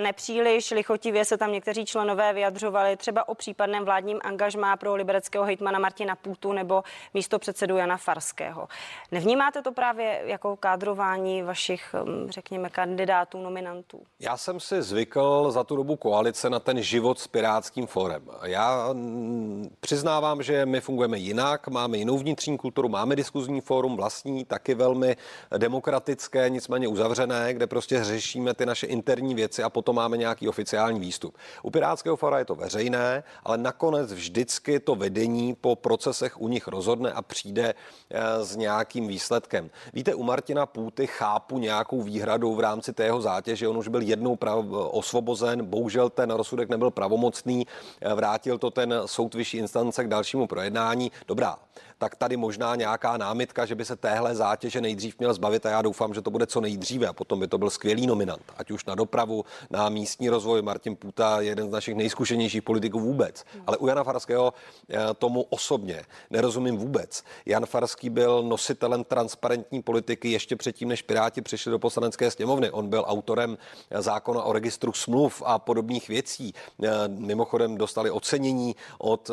Nepříliš 0.04 0.72
lichotivě 0.72 1.26
se 1.26 1.38
tam 1.38 1.52
někteří 1.52 1.86
členové 1.86 2.34
vyjadřovali 2.34 2.98
třeba 2.98 3.30
o 3.30 3.36
případném 3.36 3.86
vládním 3.86 4.20
angažmá 4.24 4.78
pro 4.78 4.96
libereckého 4.96 5.46
hejtmana 5.46 5.80
Martina 5.80 6.16
Půtu 6.16 6.54
nebo 6.54 6.84
místo 7.14 7.40
předsedu 7.40 7.78
Jana 7.78 7.98
Farského. 7.98 8.68
Nevnímáte 9.12 9.62
to 9.62 9.72
právě 9.72 10.22
jako 10.26 10.58
kádrování 10.58 11.44
vašich, 11.44 11.96
hm, 12.04 12.28
řekněme, 12.30 12.70
kandidátů, 12.70 13.44
nominantů? 13.44 14.02
Já 14.20 14.38
jsem 14.38 14.60
si 14.60 14.82
zvykl 14.82 15.52
za 15.52 15.64
tu 15.64 15.76
dobu 15.76 15.96
koalice 15.96 16.50
na 16.50 16.60
ten 16.60 16.82
život 16.82 17.20
s 17.20 17.28
Pirátským 17.28 17.88
forem. 17.88 18.30
Já 18.44 18.90
hm, 18.94 19.70
přiznávám, 19.80 20.44
že 20.44 20.66
my 20.66 20.82
fungujeme 20.82 21.18
jinak, 21.18 21.68
máme 21.68 21.98
jinou 21.98 22.18
vnitřní 22.18 22.58
kulturu, 22.58 22.90
máme 22.90 23.16
diskuzní 23.16 23.62
fórum 23.62 23.96
vlastní, 23.96 24.46
taky 24.46 24.76
velmi 24.76 25.18
demokratické, 25.58 26.50
nicméně 26.50 26.88
uzavřené, 26.88 27.54
kde 27.54 27.68
prostě 27.68 28.04
řešíme 28.04 28.54
ty 28.54 28.66
naše 28.66 28.88
interní 28.88 29.36
věci 29.36 29.64
a 29.64 29.70
potom 29.70 29.96
máme 29.96 30.18
nějaký 30.18 30.48
oficiální 30.48 31.00
výstup. 31.00 31.38
U 31.64 31.72
Pirátského 31.72 32.16
fora 32.16 32.40
je 32.40 32.46
to 32.46 32.56
veřejné, 32.56 33.24
ale 33.44 33.58
nakonec 33.58 34.14
vždycky 34.14 34.80
to 34.80 34.96
vedení 34.96 35.56
po 35.56 35.76
procesech 35.76 36.42
u 36.42 36.48
nich 36.48 36.68
rozhodne 36.68 37.12
a 37.12 37.22
přijde 37.22 37.74
eh, 38.10 38.46
s 38.46 38.56
nějakým 38.56 39.08
výsledkem. 39.08 39.70
Víte, 39.94 40.16
u 40.16 40.24
Martina 40.24 40.66
Půty 40.66 41.08
chápu 41.08 41.60
nějakou 41.60 42.02
výhradu 42.02 42.56
v 42.56 42.60
rámci 42.60 42.94
té 42.94 43.04
jeho 43.04 43.22
zátěže. 43.22 43.68
On 43.68 43.78
už 43.78 43.88
byl 43.88 44.02
jednou 44.02 44.36
prav, 44.36 44.66
osvobozen, 44.72 45.66
bohužel 45.66 46.10
ten 46.10 46.32
rozsudek 46.32 46.70
nebyl 46.70 46.92
pravomocný, 46.92 47.68
eh, 48.02 48.14
vrátil 48.14 48.58
to 48.58 48.72
ten 48.72 49.02
soud 49.06 49.36
vyšší 49.36 49.58
instance 49.58 50.04
k 50.04 50.08
dalšímu 50.08 50.48
projednání. 50.48 51.12
Dobrá, 51.28 51.58
tak 51.98 52.16
tady 52.16 52.38
možná 52.38 52.76
nějaká 52.76 53.18
námitka, 53.18 53.66
že 53.66 53.76
by 53.76 53.86
se 53.86 53.96
téhle 53.96 54.36
zátěže 54.36 54.82
nejdřív 54.82 55.20
měl 55.20 55.34
zbavit 55.34 55.66
a 55.66 55.70
já 55.70 55.82
doufám, 55.82 56.14
že 56.14 56.22
to 56.22 56.32
bude 56.32 56.48
co 56.48 56.62
nejdříve 56.62 57.08
a 57.08 57.14
potom 57.14 57.40
by 57.40 57.48
to 57.48 57.58
byl 57.58 57.70
skvělý 57.70 58.08
nominant, 58.08 58.44
ať 58.58 58.72
už 58.72 58.86
na 58.86 58.96
dopravu, 58.96 59.46
na 59.70 59.90
místní 59.90 60.30
rozvoj. 60.30 60.62
Martin 60.62 60.96
Puta 60.96 61.42
je 61.42 61.48
jeden 61.48 61.68
z 61.68 61.72
našich 61.72 61.96
nejzkušenějších 61.96 62.62
politiků 62.62 63.00
vůbec. 63.00 63.44
Ale 63.68 63.78
u 63.78 63.88
Jana 63.88 64.04
Farského 64.04 64.54
eh, 64.90 64.98
tomu 65.18 65.42
osobně 65.42 66.04
nerozumím 66.30 66.78
vůbec. 66.78 67.24
Jan 67.46 67.66
Farský 67.66 68.10
byl 68.10 68.44
nositelem 68.44 69.04
transparentní 69.04 69.82
politiky 69.82 70.32
ještě 70.32 70.56
předtím, 70.56 70.90
než 70.90 71.02
Piráti 71.02 71.42
přišli 71.42 71.72
do 71.72 71.80
poslanecké 71.80 72.32
sněmovny. 72.32 72.72
On 72.72 72.90
byl 72.90 73.04
autorem 73.08 73.58
zákona 73.92 74.44
o 74.44 74.54
registru 74.54 74.94
smluv 74.94 75.44
a 75.46 75.60
podobných 75.60 76.08
věcí. 76.08 76.54
Eh, 76.84 76.90
mimochodem 77.08 77.78
dostali 77.78 78.12
ocenění 78.12 78.76
od 78.98 79.32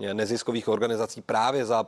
eh, 0.00 0.14
neziskových 0.14 0.68
organizací 0.68 1.22
právě 1.22 1.64
za 1.66 1.79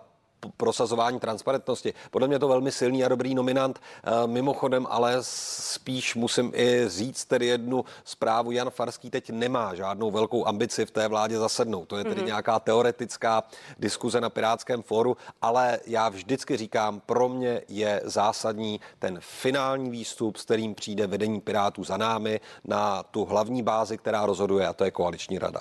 prosazování 0.56 1.20
transparentnosti. 1.20 1.94
Podle 2.10 2.28
mě 2.28 2.38
to 2.38 2.48
velmi 2.48 2.72
silný 2.72 3.04
a 3.04 3.08
dobrý 3.08 3.34
nominant. 3.34 3.80
Eh, 4.04 4.26
mimochodem, 4.26 4.86
ale 4.90 5.16
spíš 5.20 6.14
musím 6.14 6.52
i 6.54 6.88
říct 6.88 7.24
tedy 7.24 7.46
jednu 7.46 7.84
zprávu. 8.04 8.50
Jan 8.50 8.70
Farský 8.70 9.10
teď 9.10 9.30
nemá 9.30 9.74
žádnou 9.74 10.10
velkou 10.10 10.46
ambici 10.46 10.86
v 10.86 10.90
té 10.90 11.08
vládě 11.08 11.38
zasednout. 11.38 11.88
To 11.88 11.96
je 11.96 12.04
tedy 12.04 12.20
mm-hmm. 12.20 12.26
nějaká 12.26 12.60
teoretická 12.60 13.42
diskuze 13.78 14.20
na 14.20 14.30
Pirátském 14.30 14.82
fóru, 14.82 15.16
ale 15.42 15.80
já 15.86 16.08
vždycky 16.08 16.56
říkám, 16.56 17.00
pro 17.00 17.28
mě 17.28 17.62
je 17.68 18.00
zásadní 18.04 18.80
ten 18.98 19.18
finální 19.20 19.90
výstup, 19.90 20.36
s 20.36 20.44
kterým 20.44 20.74
přijde 20.74 21.06
vedení 21.06 21.40
Pirátů 21.40 21.84
za 21.84 21.96
námi 21.96 22.40
na 22.64 23.02
tu 23.02 23.24
hlavní 23.24 23.62
bázi, 23.62 23.98
která 23.98 24.26
rozhoduje, 24.26 24.68
a 24.68 24.72
to 24.72 24.84
je 24.84 24.90
koaliční 24.90 25.38
rada 25.38 25.60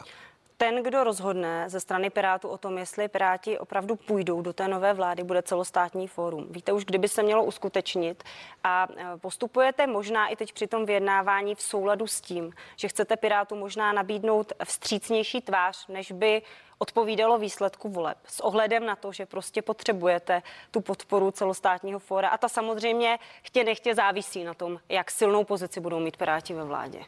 ten, 0.62 0.84
kdo 0.84 1.04
rozhodne 1.04 1.70
ze 1.70 1.80
strany 1.80 2.10
Pirátů 2.10 2.50
o 2.50 2.58
tom, 2.58 2.78
jestli 2.78 3.08
Piráti 3.08 3.60
opravdu 3.60 3.96
půjdou 3.96 4.42
do 4.42 4.54
té 4.54 4.68
nové 4.68 4.94
vlády, 4.94 5.24
bude 5.24 5.42
celostátní 5.42 6.08
fórum. 6.08 6.48
Víte 6.50 6.74
už, 6.74 6.86
kdyby 6.86 7.08
se 7.08 7.24
mělo 7.24 7.44
uskutečnit 7.44 8.24
a 8.64 8.88
e, 8.98 9.18
postupujete 9.18 9.88
možná 9.88 10.28
i 10.28 10.36
teď 10.36 10.54
při 10.54 10.68
tom 10.68 10.86
vyjednávání 10.86 11.56
v 11.56 11.62
souladu 11.62 12.08
s 12.08 12.22
tím, 12.22 12.54
že 12.76 12.88
chcete 12.88 13.18
Pirátu 13.18 13.56
možná 13.56 13.94
nabídnout 13.94 14.54
vstřícnější 14.64 15.42
tvář, 15.42 15.88
než 15.88 16.12
by 16.12 16.42
odpovídalo 16.78 17.38
výsledku 17.38 17.90
voleb. 17.90 18.18
S 18.26 18.40
ohledem 18.40 18.86
na 18.86 18.96
to, 18.96 19.12
že 19.12 19.26
prostě 19.26 19.62
potřebujete 19.62 20.42
tu 20.72 20.82
podporu 20.82 21.32
celostátního 21.32 22.00
fóra 22.00 22.30
a 22.30 22.38
ta 22.38 22.50
samozřejmě 22.50 23.20
chtě 23.42 23.64
nechtě 23.64 23.96
závisí 23.96 24.44
na 24.44 24.54
tom, 24.54 24.80
jak 24.90 25.12
silnou 25.12 25.44
pozici 25.44 25.80
budou 25.80 26.00
mít 26.00 26.18
Piráti 26.18 26.54
ve 26.54 26.64
vládě. 26.64 27.00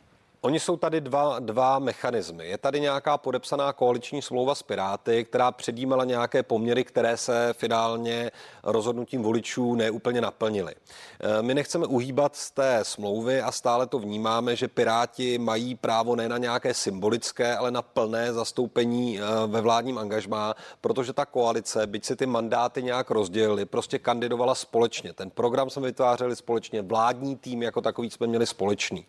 Oni 0.45 0.59
jsou 0.59 0.77
tady 0.77 1.01
dva, 1.01 1.39
dva 1.39 1.79
mechanismy. 1.79 2.47
Je 2.47 2.57
tady 2.57 2.79
nějaká 2.79 3.17
podepsaná 3.17 3.73
koaliční 3.73 4.21
smlouva 4.21 4.55
s 4.55 4.63
Piráty, 4.63 5.23
která 5.25 5.51
předjímala 5.51 6.05
nějaké 6.05 6.43
poměry, 6.43 6.83
které 6.83 7.17
se 7.17 7.53
finálně 7.53 8.31
rozhodnutím 8.63 9.23
voličů 9.23 9.75
neúplně 9.75 10.21
naplnily. 10.21 10.75
E, 11.19 11.41
my 11.41 11.53
nechceme 11.53 11.85
uhýbat 11.85 12.35
z 12.35 12.51
té 12.51 12.79
smlouvy 12.83 13.41
a 13.41 13.51
stále 13.51 13.87
to 13.87 13.99
vnímáme, 13.99 14.55
že 14.55 14.67
Piráti 14.67 15.37
mají 15.37 15.75
právo 15.75 16.15
ne 16.15 16.29
na 16.29 16.37
nějaké 16.37 16.73
symbolické, 16.73 17.57
ale 17.57 17.71
na 17.71 17.81
plné 17.81 18.33
zastoupení 18.33 19.19
e, 19.19 19.23
ve 19.47 19.61
vládním 19.61 19.97
angažmá, 19.97 20.55
protože 20.81 21.13
ta 21.13 21.25
koalice, 21.25 21.87
byť 21.87 22.05
si 22.05 22.15
ty 22.15 22.25
mandáty 22.25 22.83
nějak 22.83 23.11
rozdělili, 23.11 23.65
prostě 23.65 23.99
kandidovala 23.99 24.55
společně. 24.55 25.13
Ten 25.13 25.29
program 25.29 25.69
jsme 25.69 25.81
vytvářeli 25.81 26.35
společně, 26.35 26.81
vládní 26.81 27.35
tým 27.35 27.63
jako 27.63 27.81
takový 27.81 28.09
jsme 28.09 28.27
měli 28.27 28.45
společný. 28.45 29.05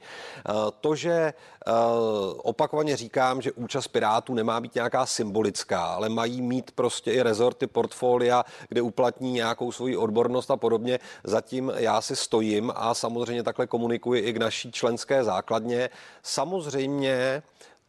E, 0.48 0.52
to, 0.80 0.94
že 0.94 1.23
uh, 1.32 1.72
opakovaně 2.36 2.96
říkám, 2.96 3.42
že 3.42 3.52
účast 3.52 3.88
Pirátů 3.88 4.34
nemá 4.34 4.60
být 4.60 4.74
nějaká 4.74 5.06
symbolická, 5.06 5.84
ale 5.84 6.08
mají 6.08 6.42
mít 6.42 6.70
prostě 6.70 7.12
i 7.12 7.22
rezorty 7.22 7.66
portfolia, 7.66 8.44
kde 8.68 8.82
uplatní 8.82 9.32
nějakou 9.32 9.72
svoji 9.72 9.96
odbornost 9.96 10.50
a 10.50 10.56
podobně. 10.56 10.98
Zatím 11.24 11.72
já 11.76 12.00
si 12.00 12.16
stojím 12.16 12.72
a 12.76 12.94
samozřejmě 12.94 13.42
takhle 13.42 13.66
komunikuji 13.66 14.22
i 14.22 14.32
k 14.32 14.36
naší 14.36 14.72
členské 14.72 15.24
základně. 15.24 15.90
Samozřejmě 16.22 17.42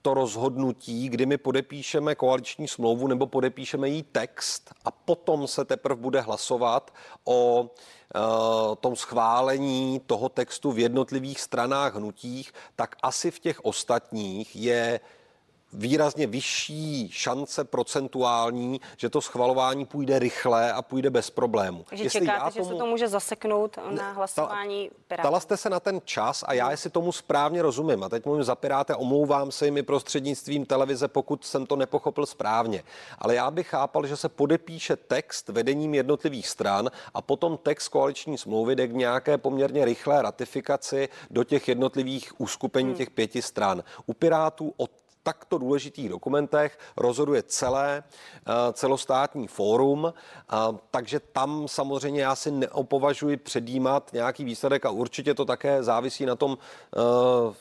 to 0.05 0.13
rozhodnutí, 0.13 1.09
kdy 1.09 1.25
my 1.25 1.37
podepíšeme 1.37 2.15
koaliční 2.15 2.67
smlouvu 2.67 3.07
nebo 3.07 3.27
podepíšeme 3.27 3.89
jí 3.89 4.03
text 4.03 4.73
a 4.85 4.91
potom 4.91 5.47
se 5.47 5.65
teprve 5.65 6.01
bude 6.01 6.21
hlasovat 6.21 6.93
o 7.23 7.61
uh, 7.61 8.75
tom 8.79 8.95
schválení 8.95 10.01
toho 10.05 10.29
textu 10.29 10.71
v 10.71 10.79
jednotlivých 10.79 11.41
stranách 11.41 11.95
hnutích, 11.95 12.53
tak 12.75 12.95
asi 13.03 13.31
v 13.31 13.39
těch 13.39 13.65
ostatních 13.65 14.55
je 14.55 14.99
výrazně 15.75 16.27
vyšší 16.27 17.09
šance 17.11 17.63
procentuální, 17.63 18.81
že 18.97 19.09
to 19.09 19.21
schvalování 19.21 19.85
půjde 19.85 20.19
rychle 20.19 20.73
a 20.73 20.81
půjde 20.81 21.09
bez 21.09 21.29
problému. 21.29 21.85
Takže 21.89 22.03
jestli 22.03 22.19
čekáte, 22.19 22.51
tomu... 22.51 22.65
že 22.65 22.69
se 22.69 22.79
to 22.79 22.85
může 22.85 23.07
zaseknout 23.07 23.77
na 23.89 24.11
hlasování 24.11 24.89
Pirátů? 25.07 25.27
Ptala 25.27 25.39
jste 25.39 25.57
se 25.57 25.69
na 25.69 25.79
ten 25.79 26.01
čas 26.05 26.43
a 26.47 26.53
já 26.53 26.71
jestli 26.71 26.89
tomu 26.89 27.11
správně 27.11 27.61
rozumím. 27.61 28.03
A 28.03 28.09
teď 28.09 28.25
mluvím 28.25 28.43
za 28.43 28.55
Piráty, 28.55 28.93
omlouvám 28.93 29.51
se 29.51 29.71
mi 29.71 29.83
prostřednictvím 29.83 30.65
televize, 30.65 31.07
pokud 31.07 31.45
jsem 31.45 31.65
to 31.65 31.75
nepochopil 31.75 32.25
správně. 32.25 32.83
Ale 33.19 33.35
já 33.35 33.51
bych 33.51 33.67
chápal, 33.67 34.07
že 34.07 34.17
se 34.17 34.29
podepíše 34.29 34.95
text 34.95 35.49
vedením 35.49 35.93
jednotlivých 35.93 36.47
stran 36.47 36.91
a 37.13 37.21
potom 37.21 37.57
text 37.57 37.87
koaliční 37.87 38.37
smlouvy 38.37 38.75
jde 38.75 38.87
k 38.87 38.93
nějaké 38.93 39.37
poměrně 39.37 39.85
rychlé 39.85 40.21
ratifikaci 40.21 41.09
do 41.31 41.43
těch 41.43 41.67
jednotlivých 41.67 42.41
uskupení 42.41 42.89
hmm. 42.89 42.97
těch 42.97 43.09
pěti 43.09 43.41
stran. 43.41 43.83
U 44.05 44.13
Pirátů 44.13 44.73
od 44.77 44.91
takto 45.25 45.57
důležitých 45.57 46.09
dokumentech 46.09 46.79
rozhoduje 46.97 47.43
celé 47.43 48.03
eh, 48.03 48.73
celostátní 48.73 49.47
fórum, 49.47 50.13
takže 50.91 51.19
tam 51.19 51.67
samozřejmě 51.67 52.21
já 52.21 52.35
si 52.35 52.51
neopovažuji 52.51 53.37
předjímat 53.37 54.13
nějaký 54.13 54.43
výsledek 54.43 54.85
a 54.85 54.89
určitě 54.89 55.33
to 55.33 55.45
také 55.45 55.83
závisí 55.83 56.25
na 56.25 56.35
tom, 56.35 56.57
eh, 56.57 56.99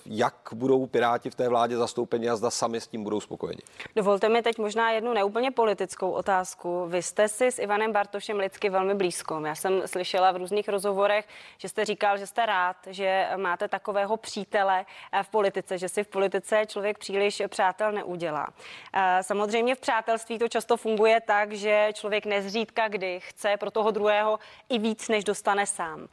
jak 0.07 0.35
budou 0.55 0.87
Piráti 0.87 1.31
v 1.31 1.35
té 1.35 1.49
vládě 1.49 1.77
zastoupeni 1.77 2.29
a 2.29 2.37
zda 2.37 2.51
sami 2.51 2.81
s 2.81 2.87
tím 2.87 3.05
budou 3.05 3.21
spokojeni. 3.21 3.63
Dovolte 3.97 4.29
mi 4.29 4.43
teď 4.43 4.59
možná 4.59 4.91
jednu 4.91 5.13
neúplně 5.13 5.51
politickou 5.51 6.11
otázku. 6.11 6.87
Vy 6.89 7.03
jste 7.03 7.29
si 7.29 7.47
s 7.47 7.59
Ivanem 7.59 7.93
Bartošem 7.93 8.39
lidsky 8.39 8.71
velmi 8.71 8.95
blízko. 8.95 9.41
Já 9.47 9.55
jsem 9.55 9.83
slyšela 9.87 10.33
v 10.33 10.37
různých 10.37 10.69
rozhovorech, 10.69 11.29
že 11.59 11.69
jste 11.69 11.85
říkal, 11.85 12.19
že 12.19 12.27
jste 12.27 12.47
rád, 12.47 12.77
že 12.87 13.29
máte 13.37 13.69
takového 13.69 14.17
přítele 14.17 14.87
eh, 15.13 15.23
v 15.23 15.29
politice, 15.29 15.79
že 15.79 15.89
si 15.89 16.05
v 16.05 16.09
politice 16.09 16.63
člověk 16.67 16.99
příliš 16.99 17.43
přátel 17.55 17.93
neudělá. 17.93 18.49
Eh, 18.93 19.23
samozřejmě 19.23 19.75
v 19.75 19.81
přátelství 19.81 20.39
to 20.39 20.49
často 20.49 20.77
funguje 20.77 21.21
tak, 21.21 21.53
že 21.53 21.89
člověk 21.93 22.27
nezřídka 22.27 22.89
kdy 22.89 23.21
chce 23.21 23.57
pro 23.57 23.71
toho 23.71 23.91
druhého 23.91 24.39
i 24.69 24.79
víc, 24.79 25.09
než 25.09 25.25
dostane 25.25 25.67
sám. 25.67 26.09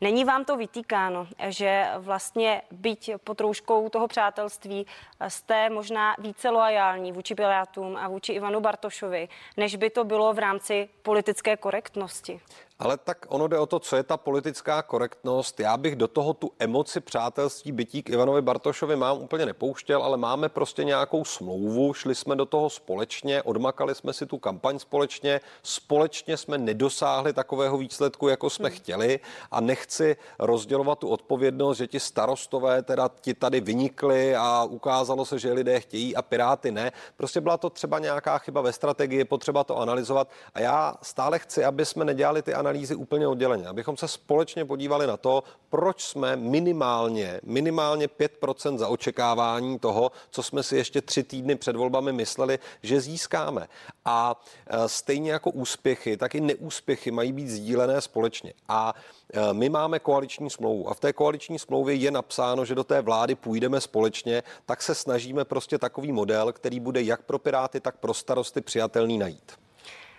Není 0.00 0.24
vám 0.24 0.44
to 0.44 0.56
vytýkáno, 0.56 1.26
že 1.48 1.86
vlastně 1.98 2.62
byť 2.70 3.10
pod 3.24 3.40
rouškou 3.40 3.88
toho 3.88 4.08
přátelství 4.08 4.86
jste 5.28 5.70
možná 5.70 6.16
více 6.18 6.50
loajální 6.50 7.12
vůči 7.12 7.34
Pilátům 7.34 7.96
a 7.96 8.08
vůči 8.08 8.32
Ivanu 8.32 8.60
Bartošovi, 8.60 9.28
než 9.56 9.76
by 9.76 9.90
to 9.90 10.04
bylo 10.04 10.32
v 10.32 10.38
rámci 10.38 10.88
politické 11.02 11.56
korektnosti? 11.56 12.40
Ale 12.78 12.96
tak 12.96 13.26
ono 13.28 13.48
jde 13.48 13.58
o 13.58 13.66
to, 13.66 13.78
co 13.78 13.96
je 13.96 14.02
ta 14.02 14.16
politická 14.16 14.82
korektnost. 14.82 15.60
Já 15.60 15.76
bych 15.76 15.96
do 15.96 16.08
toho 16.08 16.34
tu 16.34 16.52
emoci 16.58 17.00
přátelství 17.00 17.72
bytí 17.72 18.02
k 18.02 18.10
Ivanovi 18.10 18.42
Bartošovi 18.42 18.96
mám 18.96 19.18
úplně 19.18 19.46
nepouštěl, 19.46 20.02
ale 20.02 20.16
máme 20.16 20.48
prostě 20.48 20.84
nějakou 20.84 21.24
smlouvu, 21.24 21.94
šli 21.94 22.14
jsme 22.14 22.36
do 22.36 22.46
toho 22.46 22.70
společně, 22.70 23.42
odmakali 23.42 23.94
jsme 23.94 24.12
si 24.12 24.26
tu 24.26 24.38
kampaň 24.38 24.78
společně, 24.78 25.40
společně 25.62 26.36
jsme 26.36 26.58
nedosáhli 26.58 27.32
takového 27.32 27.78
výsledku, 27.78 28.28
jako 28.28 28.50
jsme 28.50 28.68
hmm. 28.68 28.76
chtěli 28.76 29.20
a 29.50 29.60
nechci 29.60 30.16
rozdělovat 30.38 30.98
tu 30.98 31.08
odpovědnost, 31.08 31.78
že 31.78 31.86
ti 31.86 32.00
starostové 32.00 32.82
teda 32.82 33.10
ti 33.20 33.34
tady 33.34 33.60
vynikli 33.60 34.36
a 34.36 34.64
ukázalo 34.64 35.24
se, 35.24 35.38
že 35.38 35.52
lidé 35.52 35.80
chtějí 35.80 36.16
a 36.16 36.22
Piráty 36.22 36.70
ne. 36.70 36.92
Prostě 37.16 37.40
byla 37.40 37.56
to 37.56 37.70
třeba 37.70 37.98
nějaká 37.98 38.38
chyba 38.38 38.60
ve 38.60 38.72
strategii, 38.72 39.24
potřeba 39.24 39.64
to 39.64 39.78
analyzovat 39.78 40.28
a 40.54 40.60
já 40.60 40.94
stále 41.02 41.38
chci, 41.38 41.64
aby 41.64 41.86
jsme 41.86 42.04
nedělali 42.04 42.42
ty 42.42 42.54
analýzy 42.54 42.65
úplně 42.96 43.28
odděleně, 43.28 43.66
abychom 43.66 43.96
se 43.96 44.08
společně 44.08 44.64
podívali 44.64 45.06
na 45.06 45.16
to, 45.16 45.42
proč 45.70 46.04
jsme 46.04 46.36
minimálně, 46.36 47.40
minimálně 47.42 48.06
5% 48.06 48.78
za 48.78 48.88
očekávání 48.88 49.78
toho, 49.78 50.12
co 50.30 50.42
jsme 50.42 50.62
si 50.62 50.76
ještě 50.76 51.02
tři 51.02 51.22
týdny 51.22 51.56
před 51.56 51.76
volbami 51.76 52.12
mysleli, 52.12 52.58
že 52.82 53.00
získáme. 53.00 53.68
A 54.04 54.42
e, 54.66 54.88
stejně 54.88 55.32
jako 55.32 55.50
úspěchy, 55.50 56.16
tak 56.16 56.34
i 56.34 56.40
neúspěchy 56.40 57.10
mají 57.10 57.32
být 57.32 57.48
sdílené 57.48 58.00
společně. 58.00 58.52
A 58.68 58.94
e, 59.32 59.52
my 59.52 59.68
máme 59.68 59.98
koaliční 59.98 60.50
smlouvu 60.50 60.90
a 60.90 60.94
v 60.94 61.00
té 61.00 61.12
koaliční 61.12 61.58
smlouvě 61.58 61.94
je 61.94 62.10
napsáno, 62.10 62.64
že 62.64 62.74
do 62.74 62.84
té 62.84 63.02
vlády 63.02 63.34
půjdeme 63.34 63.80
společně, 63.80 64.42
tak 64.66 64.82
se 64.82 64.94
snažíme 64.94 65.44
prostě 65.44 65.78
takový 65.78 66.12
model, 66.12 66.52
který 66.52 66.80
bude 66.80 67.02
jak 67.02 67.22
pro 67.22 67.38
Piráty, 67.38 67.80
tak 67.80 67.96
pro 67.96 68.14
starosty 68.14 68.60
přijatelný 68.60 69.18
najít. 69.18 69.65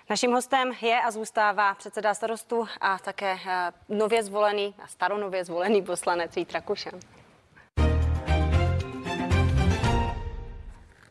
Naším 0.10 0.32
hostem 0.32 0.72
je 0.82 1.02
a 1.02 1.12
zůstává 1.12 1.74
předseda 1.74 2.14
starostu 2.14 2.68
a 2.82 3.00
také 3.00 3.38
eh, 3.48 3.72
nově 3.90 4.24
zvolený 4.24 4.76
a 4.84 4.88
staronově 4.88 5.46
zvolený 5.46 5.82
poslanec 5.82 6.36
Vít 6.36 6.52
Rakušan. 6.52 7.00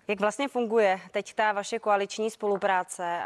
Jak 0.09 0.21
vlastně 0.21 0.49
funguje 0.49 1.01
teď 1.11 1.35
ta 1.35 1.53
vaše 1.53 1.79
koaliční 1.79 2.31
spolupráce? 2.31 3.21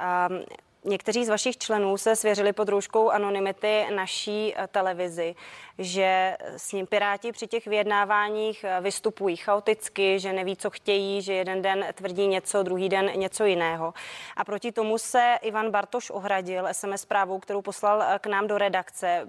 Někteří 0.84 1.24
z 1.24 1.28
vašich 1.28 1.58
členů 1.58 1.96
se 1.96 2.16
svěřili 2.16 2.52
pod 2.52 2.68
rouškou 2.68 3.10
anonymity 3.10 3.86
naší 3.94 4.54
eh, 4.56 4.66
televizi, 4.66 5.34
že 5.78 6.36
s 6.56 6.72
ním 6.72 6.86
Piráti 6.86 7.32
při 7.32 7.46
těch 7.46 7.66
vyjednáváních 7.66 8.64
eh, 8.64 8.80
vystupují 8.80 9.36
chaoticky, 9.36 10.20
že 10.20 10.32
neví, 10.32 10.56
co 10.56 10.70
chtějí, 10.70 11.22
že 11.22 11.32
jeden 11.32 11.62
den 11.62 11.86
tvrdí 11.94 12.26
něco, 12.26 12.62
druhý 12.62 12.88
den 12.88 13.10
něco 13.14 13.44
jiného. 13.44 13.94
A 14.36 14.44
proti 14.44 14.72
tomu 14.72 14.98
se 14.98 15.38
Ivan 15.42 15.70
Bartoš 15.70 16.10
ohradil 16.10 16.68
SMS 16.72 17.00
zprávou, 17.00 17.38
kterou 17.38 17.62
poslal 17.62 18.02
eh, 18.02 18.18
k 18.18 18.26
nám 18.26 18.46
do 18.46 18.58
redakce. 18.58 19.28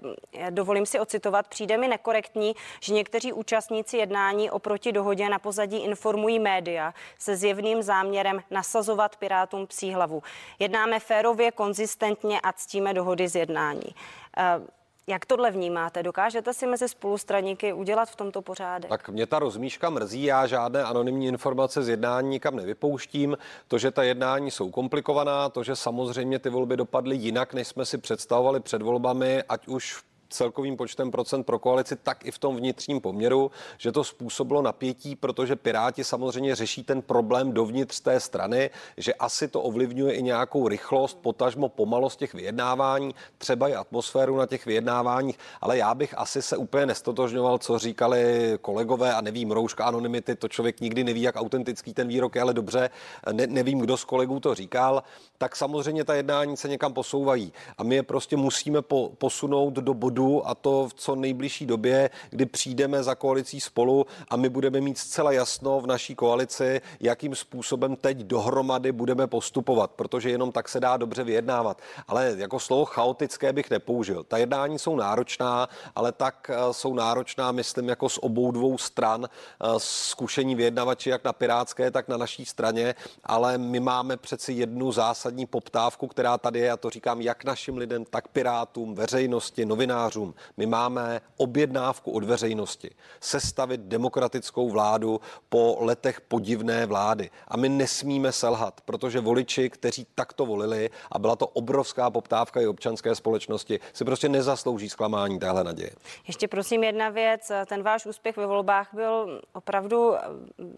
Dovolím 0.50 0.86
si 0.86 1.00
ocitovat, 1.00 1.48
přijde 1.48 1.78
mi 1.78 1.88
nekorektní, 1.88 2.54
že 2.80 2.94
někteří 2.94 3.32
účastníci 3.32 3.96
jednání 3.96 4.50
oproti 4.50 4.92
dohodě 4.92 5.28
na 5.28 5.38
pozadí 5.38 5.76
informují 5.76 6.38
média 6.38 6.94
se 7.18 7.36
zjevným 7.36 7.82
záměrem 7.82 8.42
nasazovat 8.50 9.16
Pirátům 9.16 9.66
psí 9.66 9.92
hlavu. 9.92 10.22
Jednáme 10.58 11.00
férově 11.00 11.41
dlouhodobě, 11.42 11.52
konzistentně 11.52 12.40
a 12.40 12.52
ctíme 12.52 12.94
dohody 12.94 13.28
z 13.28 13.34
jednání. 13.34 13.94
Eh, 14.38 14.60
jak 15.06 15.26
tohle 15.26 15.50
vnímáte? 15.50 16.02
Dokážete 16.02 16.54
si 16.54 16.66
mezi 16.66 16.88
spolustraníky 16.88 17.72
udělat 17.72 18.08
v 18.08 18.16
tomto 18.16 18.42
pořádek? 18.42 18.90
Tak 18.90 19.08
mě 19.08 19.26
ta 19.26 19.38
rozmíška 19.38 19.90
mrzí, 19.90 20.24
já 20.24 20.46
žádné 20.46 20.84
anonymní 20.84 21.26
informace 21.26 21.82
z 21.82 21.88
jednání 21.88 22.28
nikam 22.28 22.56
nevypouštím. 22.56 23.36
To, 23.68 23.78
že 23.78 23.90
ta 23.90 24.02
jednání 24.02 24.50
jsou 24.50 24.70
komplikovaná, 24.70 25.48
to, 25.48 25.62
že 25.62 25.76
samozřejmě 25.76 26.38
ty 26.38 26.50
volby 26.50 26.76
dopadly 26.76 27.16
jinak, 27.16 27.54
než 27.54 27.68
jsme 27.68 27.84
si 27.84 27.98
představovali 27.98 28.60
před 28.60 28.82
volbami, 28.82 29.42
ať 29.48 29.68
už 29.68 29.94
v 29.94 30.11
celkovým 30.32 30.76
počtem 30.76 31.10
procent 31.10 31.44
pro 31.44 31.58
koalici, 31.58 31.96
tak 31.96 32.26
i 32.26 32.30
v 32.30 32.38
tom 32.38 32.56
vnitřním 32.56 33.00
poměru, 33.00 33.50
že 33.78 33.92
to 33.92 34.04
způsobilo 34.04 34.62
napětí, 34.62 35.16
protože 35.16 35.56
Piráti 35.56 36.04
samozřejmě 36.04 36.54
řeší 36.54 36.84
ten 36.84 37.02
problém 37.02 37.52
dovnitř 37.52 38.00
té 38.00 38.20
strany, 38.20 38.70
že 38.96 39.14
asi 39.14 39.48
to 39.48 39.62
ovlivňuje 39.62 40.14
i 40.14 40.22
nějakou 40.22 40.68
rychlost, 40.68 41.18
potažmo 41.22 41.68
pomalost 41.68 42.18
těch 42.18 42.34
vyjednávání, 42.34 43.14
třeba 43.38 43.68
i 43.68 43.74
atmosféru 43.74 44.36
na 44.36 44.46
těch 44.46 44.66
vyjednáváních, 44.66 45.38
ale 45.60 45.78
já 45.78 45.94
bych 45.94 46.18
asi 46.18 46.42
se 46.42 46.56
úplně 46.56 46.86
nestotožňoval, 46.86 47.58
co 47.58 47.78
říkali 47.78 48.52
kolegové 48.60 49.14
a 49.14 49.20
nevím, 49.20 49.50
rouška 49.50 49.84
anonymity, 49.84 50.34
to 50.36 50.48
člověk 50.48 50.80
nikdy 50.80 51.04
neví, 51.04 51.22
jak 51.22 51.36
autentický 51.36 51.94
ten 51.94 52.08
výrok 52.08 52.34
je, 52.34 52.42
ale 52.42 52.54
dobře, 52.54 52.90
ne, 53.32 53.46
nevím, 53.46 53.78
kdo 53.78 53.96
z 53.96 54.04
kolegů 54.04 54.40
to 54.40 54.54
říkal, 54.54 55.02
tak 55.38 55.56
samozřejmě 55.56 56.04
ta 56.04 56.14
jednání 56.14 56.56
se 56.56 56.68
někam 56.68 56.92
posouvají 56.92 57.52
a 57.78 57.82
my 57.82 57.94
je 57.94 58.02
prostě 58.02 58.36
musíme 58.36 58.82
po, 58.82 59.10
posunout 59.18 59.74
do 59.74 59.94
bodu, 59.94 60.21
bodu 60.22 60.48
a 60.48 60.54
to 60.54 60.88
v 60.88 60.94
co 60.94 61.14
nejbližší 61.14 61.66
době, 61.66 62.10
kdy 62.30 62.46
přijdeme 62.46 63.02
za 63.02 63.14
koalicí 63.14 63.60
spolu 63.60 64.06
a 64.28 64.36
my 64.36 64.48
budeme 64.48 64.80
mít 64.80 64.98
zcela 64.98 65.32
jasno 65.32 65.80
v 65.80 65.86
naší 65.86 66.14
koalici, 66.14 66.80
jakým 67.00 67.34
způsobem 67.34 67.96
teď 67.96 68.18
dohromady 68.18 68.92
budeme 68.92 69.26
postupovat, 69.26 69.90
protože 69.90 70.30
jenom 70.30 70.52
tak 70.52 70.68
se 70.68 70.80
dá 70.80 70.96
dobře 70.96 71.24
vyjednávat. 71.24 71.80
Ale 72.08 72.34
jako 72.36 72.60
slovo 72.60 72.84
chaotické 72.84 73.52
bych 73.52 73.70
nepoužil. 73.70 74.24
Ta 74.24 74.36
jednání 74.36 74.78
jsou 74.78 74.96
náročná, 74.96 75.68
ale 75.94 76.12
tak 76.12 76.50
eh, 76.50 76.72
jsou 76.72 76.94
náročná, 76.94 77.52
myslím, 77.52 77.88
jako 77.88 78.08
z 78.08 78.18
obou 78.18 78.50
dvou 78.52 78.78
stran 78.78 79.24
eh, 79.24 79.66
zkušení 79.78 80.54
vyjednavači, 80.54 81.10
jak 81.10 81.24
na 81.24 81.32
pirátské, 81.32 81.90
tak 81.90 82.08
na 82.08 82.16
naší 82.16 82.44
straně, 82.44 82.94
ale 83.24 83.58
my 83.58 83.80
máme 83.80 84.16
přeci 84.16 84.52
jednu 84.52 84.92
zásadní 84.92 85.46
poptávku, 85.46 86.06
která 86.06 86.38
tady 86.38 86.58
je, 86.58 86.70
a 86.70 86.76
to 86.76 86.90
říkám 86.90 87.20
jak 87.20 87.44
našim 87.44 87.76
lidem, 87.76 88.04
tak 88.04 88.28
pirátům, 88.28 88.94
veřejnosti, 88.94 89.64
novinářům, 89.64 90.11
novinářům. 90.16 90.34
My 90.56 90.66
máme 90.66 91.20
objednávku 91.36 92.10
od 92.12 92.24
veřejnosti 92.24 92.90
sestavit 93.20 93.80
demokratickou 93.80 94.70
vládu 94.70 95.20
po 95.48 95.76
letech 95.80 96.20
podivné 96.20 96.86
vlády. 96.86 97.30
A 97.48 97.56
my 97.56 97.68
nesmíme 97.68 98.32
selhat, 98.32 98.80
protože 98.80 99.20
voliči, 99.20 99.70
kteří 99.70 100.06
takto 100.14 100.46
volili, 100.46 100.90
a 101.12 101.18
byla 101.18 101.36
to 101.36 101.46
obrovská 101.46 102.10
poptávka 102.10 102.60
i 102.60 102.66
občanské 102.66 103.14
společnosti, 103.14 103.80
si 103.92 104.04
prostě 104.04 104.28
nezaslouží 104.28 104.88
zklamání 104.88 105.38
téhle 105.38 105.64
naděje. 105.64 105.90
Ještě 106.26 106.48
prosím 106.48 106.84
jedna 106.84 107.08
věc. 107.08 107.52
Ten 107.66 107.82
váš 107.82 108.06
úspěch 108.06 108.36
ve 108.36 108.46
volbách 108.46 108.88
byl 108.92 109.40
opravdu 109.52 110.14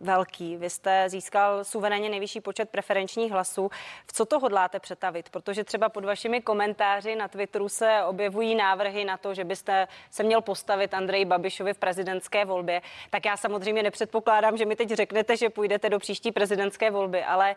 velký. 0.00 0.56
Vy 0.56 0.70
jste 0.70 1.08
získal 1.08 1.64
suverénně 1.64 2.08
nejvyšší 2.08 2.40
počet 2.40 2.68
preferenčních 2.70 3.32
hlasů. 3.32 3.70
V 4.06 4.12
co 4.12 4.24
to 4.24 4.38
hodláte 4.38 4.80
přetavit? 4.80 5.28
Protože 5.28 5.64
třeba 5.64 5.88
pod 5.88 6.04
vašimi 6.04 6.40
komentáři 6.40 7.16
na 7.16 7.28
Twitteru 7.28 7.68
se 7.68 8.04
objevují 8.04 8.54
návrhy 8.54 9.04
na 9.04 9.16
že 9.32 9.44
byste 9.44 9.88
se 10.10 10.22
měl 10.22 10.40
postavit 10.40 10.94
Andreji 10.94 11.24
Babišovi 11.24 11.74
v 11.74 11.78
prezidentské 11.78 12.44
volbě, 12.44 12.82
tak 13.10 13.24
já 13.24 13.36
samozřejmě 13.36 13.82
nepředpokládám, 13.82 14.56
že 14.56 14.66
mi 14.66 14.76
teď 14.76 14.90
řeknete, 14.90 15.36
že 15.36 15.50
půjdete 15.50 15.90
do 15.90 15.98
příští 15.98 16.32
prezidentské 16.32 16.90
volby, 16.90 17.24
ale 17.24 17.56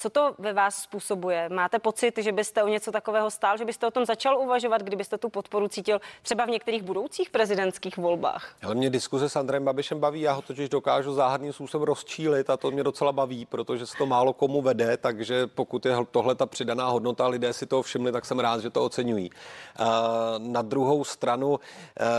co 0.00 0.10
to 0.10 0.34
ve 0.38 0.52
vás 0.52 0.82
způsobuje? 0.82 1.48
Máte 1.48 1.78
pocit, 1.78 2.18
že 2.18 2.32
byste 2.32 2.62
o 2.62 2.68
něco 2.68 2.92
takového 2.92 3.30
stál, 3.30 3.56
že 3.56 3.64
byste 3.64 3.86
o 3.86 3.90
tom 3.90 4.06
začal 4.06 4.38
uvažovat, 4.38 4.82
kdybyste 4.82 5.18
tu 5.18 5.28
podporu 5.28 5.68
cítil 5.68 6.00
třeba 6.22 6.44
v 6.44 6.48
některých 6.48 6.82
budoucích 6.82 7.30
prezidentských 7.30 7.96
volbách? 7.96 8.54
Ale 8.62 8.74
mě 8.74 8.90
diskuze 8.90 9.28
s 9.28 9.36
Andrejem 9.36 9.64
Babišem 9.64 10.00
baví, 10.00 10.20
já 10.20 10.32
ho 10.32 10.42
totiž 10.42 10.68
dokážu 10.68 11.14
záhadným 11.14 11.52
způsobem 11.52 11.86
rozčílit 11.86 12.50
a 12.50 12.56
to 12.56 12.70
mě 12.70 12.82
docela 12.82 13.12
baví, 13.12 13.46
protože 13.46 13.86
se 13.86 13.96
to 13.98 14.06
málo 14.06 14.32
komu 14.32 14.62
vede, 14.62 14.96
takže 14.96 15.46
pokud 15.46 15.86
je 15.86 15.96
tohle 16.10 16.34
ta 16.34 16.46
přidaná 16.46 16.88
hodnota, 16.88 17.26
lidé 17.26 17.52
si 17.52 17.66
to 17.66 17.82
všimli, 17.82 18.12
tak 18.12 18.24
jsem 18.24 18.38
rád, 18.38 18.60
že 18.60 18.70
to 18.70 18.84
oceňují. 18.84 19.30
Na 20.38 20.62
druhou 20.62 21.04
stranu, 21.04 21.60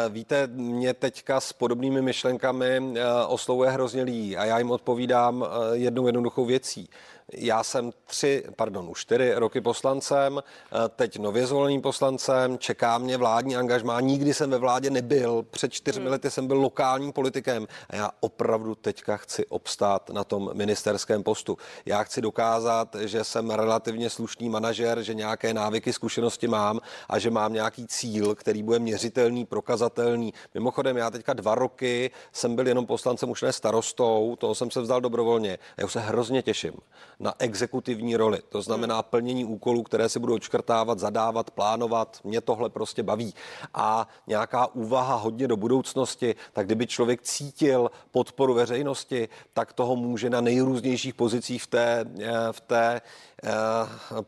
víte, 0.10 0.48
mě 0.48 0.94
teďka 0.94 1.40
s 1.40 1.54
podobnými 1.54 2.02
myšlenkami 2.02 2.94
oslovuje 3.28 3.70
hrozně 3.70 4.04
lidí 4.04 4.38
a 4.38 4.46
já 4.46 4.58
jim 4.58 4.72
odpovídám 4.72 5.46
jednou 5.72 6.06
jednoduchou 6.06 6.46
věcí. 6.46 6.90
Já 7.34 7.64
jsem 7.64 7.92
tři, 8.06 8.44
pardon, 8.56 8.90
už 8.90 9.02
čtyři 9.02 9.34
roky 9.36 9.62
poslancem, 9.62 10.40
eh, 10.40 10.90
teď 10.96 11.20
nově 11.20 11.48
zvoleným 11.48 11.82
poslancem, 11.82 12.58
čeká 12.58 12.98
mě 12.98 13.18
vládní 13.18 13.56
angažmá, 13.56 14.02
nikdy 14.02 14.34
jsem 14.34 14.50
ve 14.50 14.58
vládě 14.58 14.90
nebyl, 14.90 15.46
před 15.52 15.74
čtyřmi 15.74 16.04
hmm. 16.04 16.12
lety 16.12 16.32
jsem 16.32 16.48
byl 16.48 16.58
lokálním 16.58 17.14
politikem 17.14 17.68
a 17.90 17.96
já 17.96 18.12
opravdu 18.20 18.76
teďka 18.76 19.18
chci 19.18 19.46
obstát 19.46 20.10
na 20.10 20.24
tom 20.24 20.50
ministerském 20.54 21.24
postu. 21.24 21.58
Já 21.86 22.04
chci 22.04 22.22
dokázat, 22.22 22.96
že 23.00 23.24
jsem 23.24 23.50
relativně 23.50 24.10
slušný 24.10 24.50
manažer, 24.50 25.02
že 25.02 25.14
nějaké 25.14 25.54
návyky, 25.54 25.94
zkušenosti 25.94 26.48
mám 26.48 26.80
a 27.10 27.20
že 27.20 27.30
mám 27.30 27.54
nějaký 27.54 27.88
cíl, 27.88 28.36
který 28.36 28.64
bude 28.64 28.80
měřitelný, 28.80 29.46
prokazatelný. 29.46 30.34
Mimochodem, 30.54 30.98
já 30.98 31.10
teďka 31.10 31.34
dva 31.34 31.56
roky 31.56 32.12
jsem 32.34 32.56
byl 32.56 32.68
jenom 32.68 32.86
poslancem, 32.86 33.30
už 33.30 33.42
ne 33.42 33.54
starostou, 33.54 34.36
toho 34.40 34.56
jsem 34.56 34.72
se 34.72 34.82
vzdal 34.82 35.02
dobrovolně. 35.02 35.60
Já 35.78 35.86
už 35.86 35.94
se 35.94 36.00
hrozně 36.00 36.42
těším 36.42 36.74
na 37.22 37.34
exekutivní 37.40 38.16
roli. 38.16 38.40
To 38.50 38.62
znamená 38.62 38.96
hmm. 38.96 39.04
plnění 39.10 39.46
úkolů, 39.46 39.84
které 39.84 40.10
si 40.10 40.20
budou 40.20 40.40
čkrtávat, 40.40 41.00
zadávat, 41.00 41.52
plánovat. 41.52 42.20
Mě 42.24 42.42
tohle 42.42 42.70
prostě 42.70 43.04
baví. 43.04 43.34
A 43.74 44.08
nějaká 44.28 44.76
úvaha 44.76 45.16
hodně 45.16 45.48
do 45.48 45.58
budoucnosti, 45.58 46.36
tak 46.54 46.66
kdyby 46.66 46.88
člověk 46.88 47.22
cítil 47.22 47.92
podporu 48.12 48.54
veřejnosti, 48.54 49.30
tak 49.54 49.74
toho 49.74 49.96
může 49.96 50.30
na 50.30 50.42
nejrůznějších 50.42 51.14
pozicích 51.14 51.64
v 51.64 51.68
té, 51.68 52.06
eh, 52.20 52.32
v 52.52 52.62
té 52.62 53.02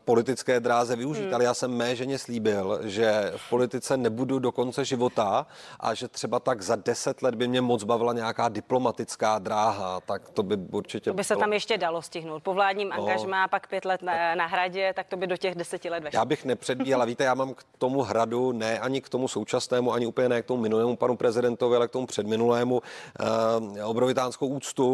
politické 0.04 0.60
dráze 0.60 0.96
využít, 0.96 1.24
hmm. 1.24 1.34
ale 1.34 1.44
já 1.44 1.54
jsem 1.54 1.76
mé 1.76 1.96
ženě 1.96 2.18
slíbil, 2.18 2.80
že 2.82 3.32
v 3.36 3.50
politice 3.50 3.96
nebudu 3.96 4.38
do 4.38 4.52
konce 4.52 4.84
života 4.84 5.46
a 5.80 5.94
že 5.94 6.08
třeba 6.08 6.40
tak 6.40 6.62
za 6.62 6.76
deset 6.76 7.22
let 7.22 7.34
by 7.34 7.48
mě 7.48 7.60
moc 7.60 7.84
bavila 7.84 8.12
nějaká 8.12 8.48
diplomatická 8.48 9.38
dráha, 9.38 10.00
tak 10.00 10.30
to 10.30 10.42
by 10.42 10.56
určitě... 10.56 11.10
To 11.10 11.14
by 11.14 11.24
se 11.24 11.36
tam 11.36 11.52
ještě 11.52 11.78
dalo 11.78 12.02
stihnout. 12.02 12.42
Po 12.42 12.54
vládním 12.54 12.88
no, 12.88 12.94
angažmá 12.94 13.48
pak 13.48 13.66
pět 13.66 13.84
let 13.84 14.02
na, 14.02 14.34
na 14.34 14.46
hradě, 14.46 14.92
tak 14.96 15.06
to 15.06 15.16
by 15.16 15.26
do 15.26 15.36
těch 15.36 15.54
deseti 15.54 15.90
let 15.90 16.04
vešlo. 16.04 16.18
Já 16.18 16.24
bych 16.24 16.44
nepředbíhala, 16.44 17.04
víte, 17.04 17.24
já 17.24 17.34
mám 17.34 17.54
k 17.54 17.64
tomu 17.78 18.02
hradu 18.02 18.52
ne 18.52 18.78
ani 18.78 19.00
k 19.00 19.08
tomu 19.08 19.28
současnému, 19.28 19.92
ani 19.92 20.06
úplně 20.06 20.28
ne 20.28 20.42
k 20.42 20.46
tomu 20.46 20.62
minulému 20.62 20.96
panu 20.96 21.16
prezidentovi, 21.16 21.76
ale 21.76 21.88
k 21.88 21.90
tomu 21.90 22.06
předminulému 22.06 22.82
eh, 23.76 23.84
obrovitánskou 23.84 24.46
úctu. 24.46 24.84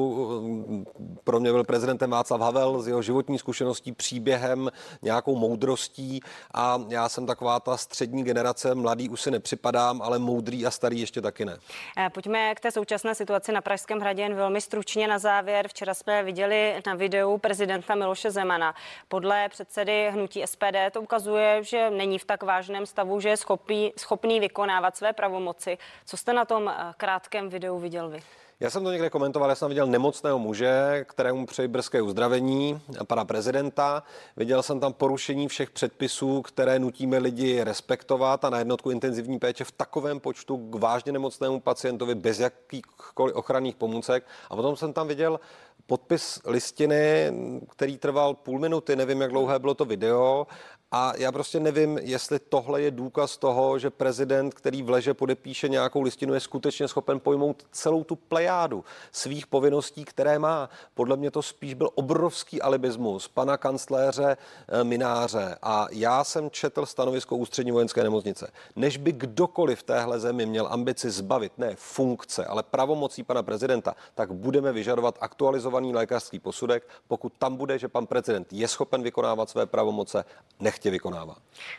Pro 1.25 1.41
mě 1.41 1.53
byl 1.53 1.65
prezidentem 1.65 2.11
Václav 2.11 2.41
Havel 2.41 2.83
z 2.83 2.89
jeho 2.89 3.03
životní 3.03 3.39
zkušeností 3.39 3.93
příběhem, 4.11 4.71
nějakou 5.03 5.37
moudrostí 5.37 6.21
a 6.55 6.81
já 6.89 7.09
jsem 7.09 7.27
taková 7.27 7.61
ta 7.61 7.77
střední 7.77 8.25
generace, 8.25 8.75
mladý 8.75 9.09
už 9.09 9.21
si 9.21 9.31
nepřipadám, 9.31 10.03
ale 10.03 10.19
moudrý 10.19 10.67
a 10.67 10.71
starý 10.71 11.01
ještě 11.01 11.21
taky 11.21 11.45
ne. 11.45 11.59
Eh, 11.99 12.11
pojďme 12.11 12.55
k 12.55 12.61
té 12.61 12.71
současné 12.71 13.15
situaci 13.15 13.53
na 13.53 13.61
Pražském 13.61 14.01
hradě 14.01 14.23
jen 14.23 14.35
velmi 14.35 14.61
stručně 14.61 15.09
na 15.09 15.19
závěr. 15.19 15.69
Včera 15.69 15.95
jsme 15.95 16.23
viděli 16.23 16.83
na 16.87 16.95
videu 16.95 17.39
prezidenta 17.39 17.95
Miloše 17.95 18.31
Zemana. 18.31 18.75
Podle 19.09 19.49
předsedy 19.49 20.11
hnutí 20.11 20.43
SPD 20.47 20.91
to 20.93 21.03
ukazuje, 21.03 21.65
že 21.65 21.91
není 21.91 22.19
v 22.19 22.25
tak 22.25 22.43
vážném 22.43 22.87
stavu, 22.87 23.21
že 23.21 23.29
je 23.29 23.37
schopný, 23.37 23.93
schopný 23.97 24.41
vykonávat 24.41 24.97
své 24.97 25.13
pravomoci. 25.13 25.79
Co 26.07 26.17
jste 26.17 26.33
na 26.33 26.45
tom 26.45 26.69
eh, 26.69 26.95
krátkém 26.97 27.49
videu 27.49 27.79
viděl 27.79 28.09
vy? 28.09 28.23
Já 28.63 28.71
jsem 28.71 28.85
to 28.85 28.93
někde 28.93 29.11
komentoval, 29.11 29.49
já 29.49 29.55
jsem 29.55 29.69
viděl 29.69 29.87
nemocného 29.87 30.39
muže, 30.39 31.05
kterému 31.09 31.47
přeji 31.47 31.69
brzké 31.69 32.03
uzdravení, 32.03 32.81
pana 33.07 33.25
prezidenta. 33.25 34.03
Viděl 34.37 34.63
jsem 34.63 34.81
tam 34.81 34.93
porušení 34.93 35.49
všech 35.49 35.71
předpisů, 35.71 36.43
které 36.43 36.79
nutíme 36.79 37.19
lidi 37.19 37.65
respektovat 37.65 38.45
a 38.45 38.51
na 38.51 38.59
jednotku 38.59 38.91
intenzivní 38.91 39.39
péče 39.39 39.65
v 39.65 39.73
takovém 39.73 40.21
počtu 40.21 40.57
k 40.57 40.75
vážně 40.75 41.13
nemocnému 41.13 41.61
pacientovi 41.61 42.15
bez 42.15 42.41
jakýchkoliv 42.41 43.35
ochranných 43.35 43.77
pomůcek. 43.77 44.25
A 44.51 44.57
potom 44.57 44.77
jsem 44.77 44.93
tam 44.93 45.09
viděl 45.09 45.41
podpis 45.87 46.41
listiny, 46.45 47.33
který 47.71 47.99
trval 47.99 48.35
půl 48.35 48.59
minuty, 48.59 48.97
nevím, 48.97 49.21
jak 49.21 49.31
dlouhé 49.31 49.59
bylo 49.59 49.75
to 49.75 49.85
video, 49.85 50.47
a 50.93 51.13
já 51.17 51.33
prostě 51.33 51.61
nevím, 51.61 51.99
jestli 51.99 52.39
tohle 52.39 52.83
je 52.83 52.91
důkaz 52.91 53.37
toho, 53.37 53.79
že 53.79 53.91
prezident, 53.91 54.55
který 54.55 54.83
v 54.83 54.91
leže 54.91 55.15
podepíše 55.15 55.69
nějakou 55.69 56.03
listinu, 56.03 56.35
je 56.35 56.41
skutečně 56.41 56.89
schopen 56.89 57.21
pojmout 57.21 57.67
celou 57.73 58.05
tu 58.05 58.17
plejádu 58.17 58.85
svých 59.13 59.47
povinností, 59.47 60.05
které 60.05 60.39
má. 60.39 60.71
Podle 60.95 61.17
mě 61.17 61.31
to 61.31 61.43
spíš 61.43 61.75
byl 61.75 61.91
obrovský 61.95 62.63
alibismus 62.63 63.29
pana 63.29 63.57
kancléře 63.57 64.37
eh, 64.69 64.85
Mináře. 64.85 65.59
A 65.63 65.87
já 65.91 66.25
jsem 66.25 66.51
četl 66.51 66.87
stanovisko 66.87 67.37
ústřední 67.37 67.73
vojenské 67.73 68.03
nemocnice. 68.03 68.51
Než 68.77 68.97
by 68.97 69.13
kdokoliv 69.13 69.79
v 69.79 69.83
téhle 69.83 70.21
zemi 70.21 70.47
měl 70.47 70.69
ambici 70.71 71.11
zbavit 71.11 71.53
ne 71.59 71.77
funkce, 71.77 72.45
ale 72.45 72.63
pravomocí 72.63 73.23
pana 73.23 73.43
prezidenta, 73.43 73.95
tak 74.15 74.33
budeme 74.33 74.73
vyžadovat 74.73 75.19
aktualizovaný 75.21 75.95
lékařský 75.95 76.39
posudek. 76.39 76.89
Pokud 77.09 77.33
tam 77.39 77.57
bude, 77.57 77.79
že 77.79 77.89
pan 77.89 78.07
prezident 78.07 78.53
je 78.53 78.69
schopen 78.69 79.03
vykonávat 79.03 79.51
své 79.51 79.67
pravomoce, 79.67 80.25
nech 80.61 80.80
nechtě 80.81 80.91
vykonává. 80.91 81.37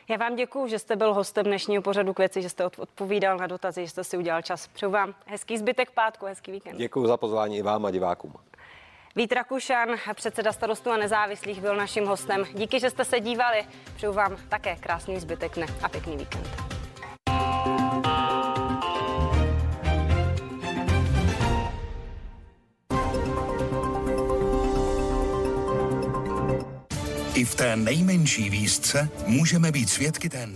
Já 0.09 0.17
vám 0.17 0.35
děkuji, 0.35 0.67
že 0.67 0.79
jste 0.79 0.95
byl 0.95 1.13
hostem 1.13 1.45
dnešního 1.45 1.81
pořadu 1.81 2.13
k 2.13 2.19
věci, 2.19 2.41
že 2.41 2.49
jste 2.49 2.65
odpovídal 2.65 3.37
na 3.37 3.47
dotazy, 3.47 3.85
že 3.85 3.89
jste 3.89 4.03
si 4.03 4.17
udělal 4.17 4.41
čas. 4.41 4.67
Přeju 4.67 4.91
vám 4.91 5.15
hezký 5.25 5.57
zbytek 5.57 5.91
pátku, 5.91 6.25
hezký 6.25 6.51
víkend. 6.51 6.77
Děkuji 6.77 7.07
za 7.07 7.17
pozvání 7.17 7.57
i 7.57 7.61
vám 7.61 7.85
a 7.85 7.91
divákům. 7.91 8.33
Vít 9.15 9.31
Rakušan, 9.31 9.89
předseda 10.15 10.53
starostu 10.53 10.91
a 10.91 10.97
nezávislých, 10.97 11.61
byl 11.61 11.75
naším 11.75 12.05
hostem. 12.05 12.45
Díky, 12.53 12.79
že 12.79 12.89
jste 12.89 13.05
se 13.05 13.19
dívali. 13.19 13.65
Přeju 13.95 14.13
vám 14.13 14.37
také 14.49 14.75
krásný 14.75 15.19
zbytek 15.19 15.55
dne 15.55 15.65
a 15.83 15.89
pěkný 15.89 16.17
víkend. 16.17 16.80
I 27.41 27.45
v 27.45 27.55
té 27.55 27.75
nejmenší 27.75 28.49
výzce 28.49 29.09
můžeme 29.27 29.71
být 29.71 29.89
svědky 29.89 30.29
té 30.29 30.47
nej... 30.47 30.51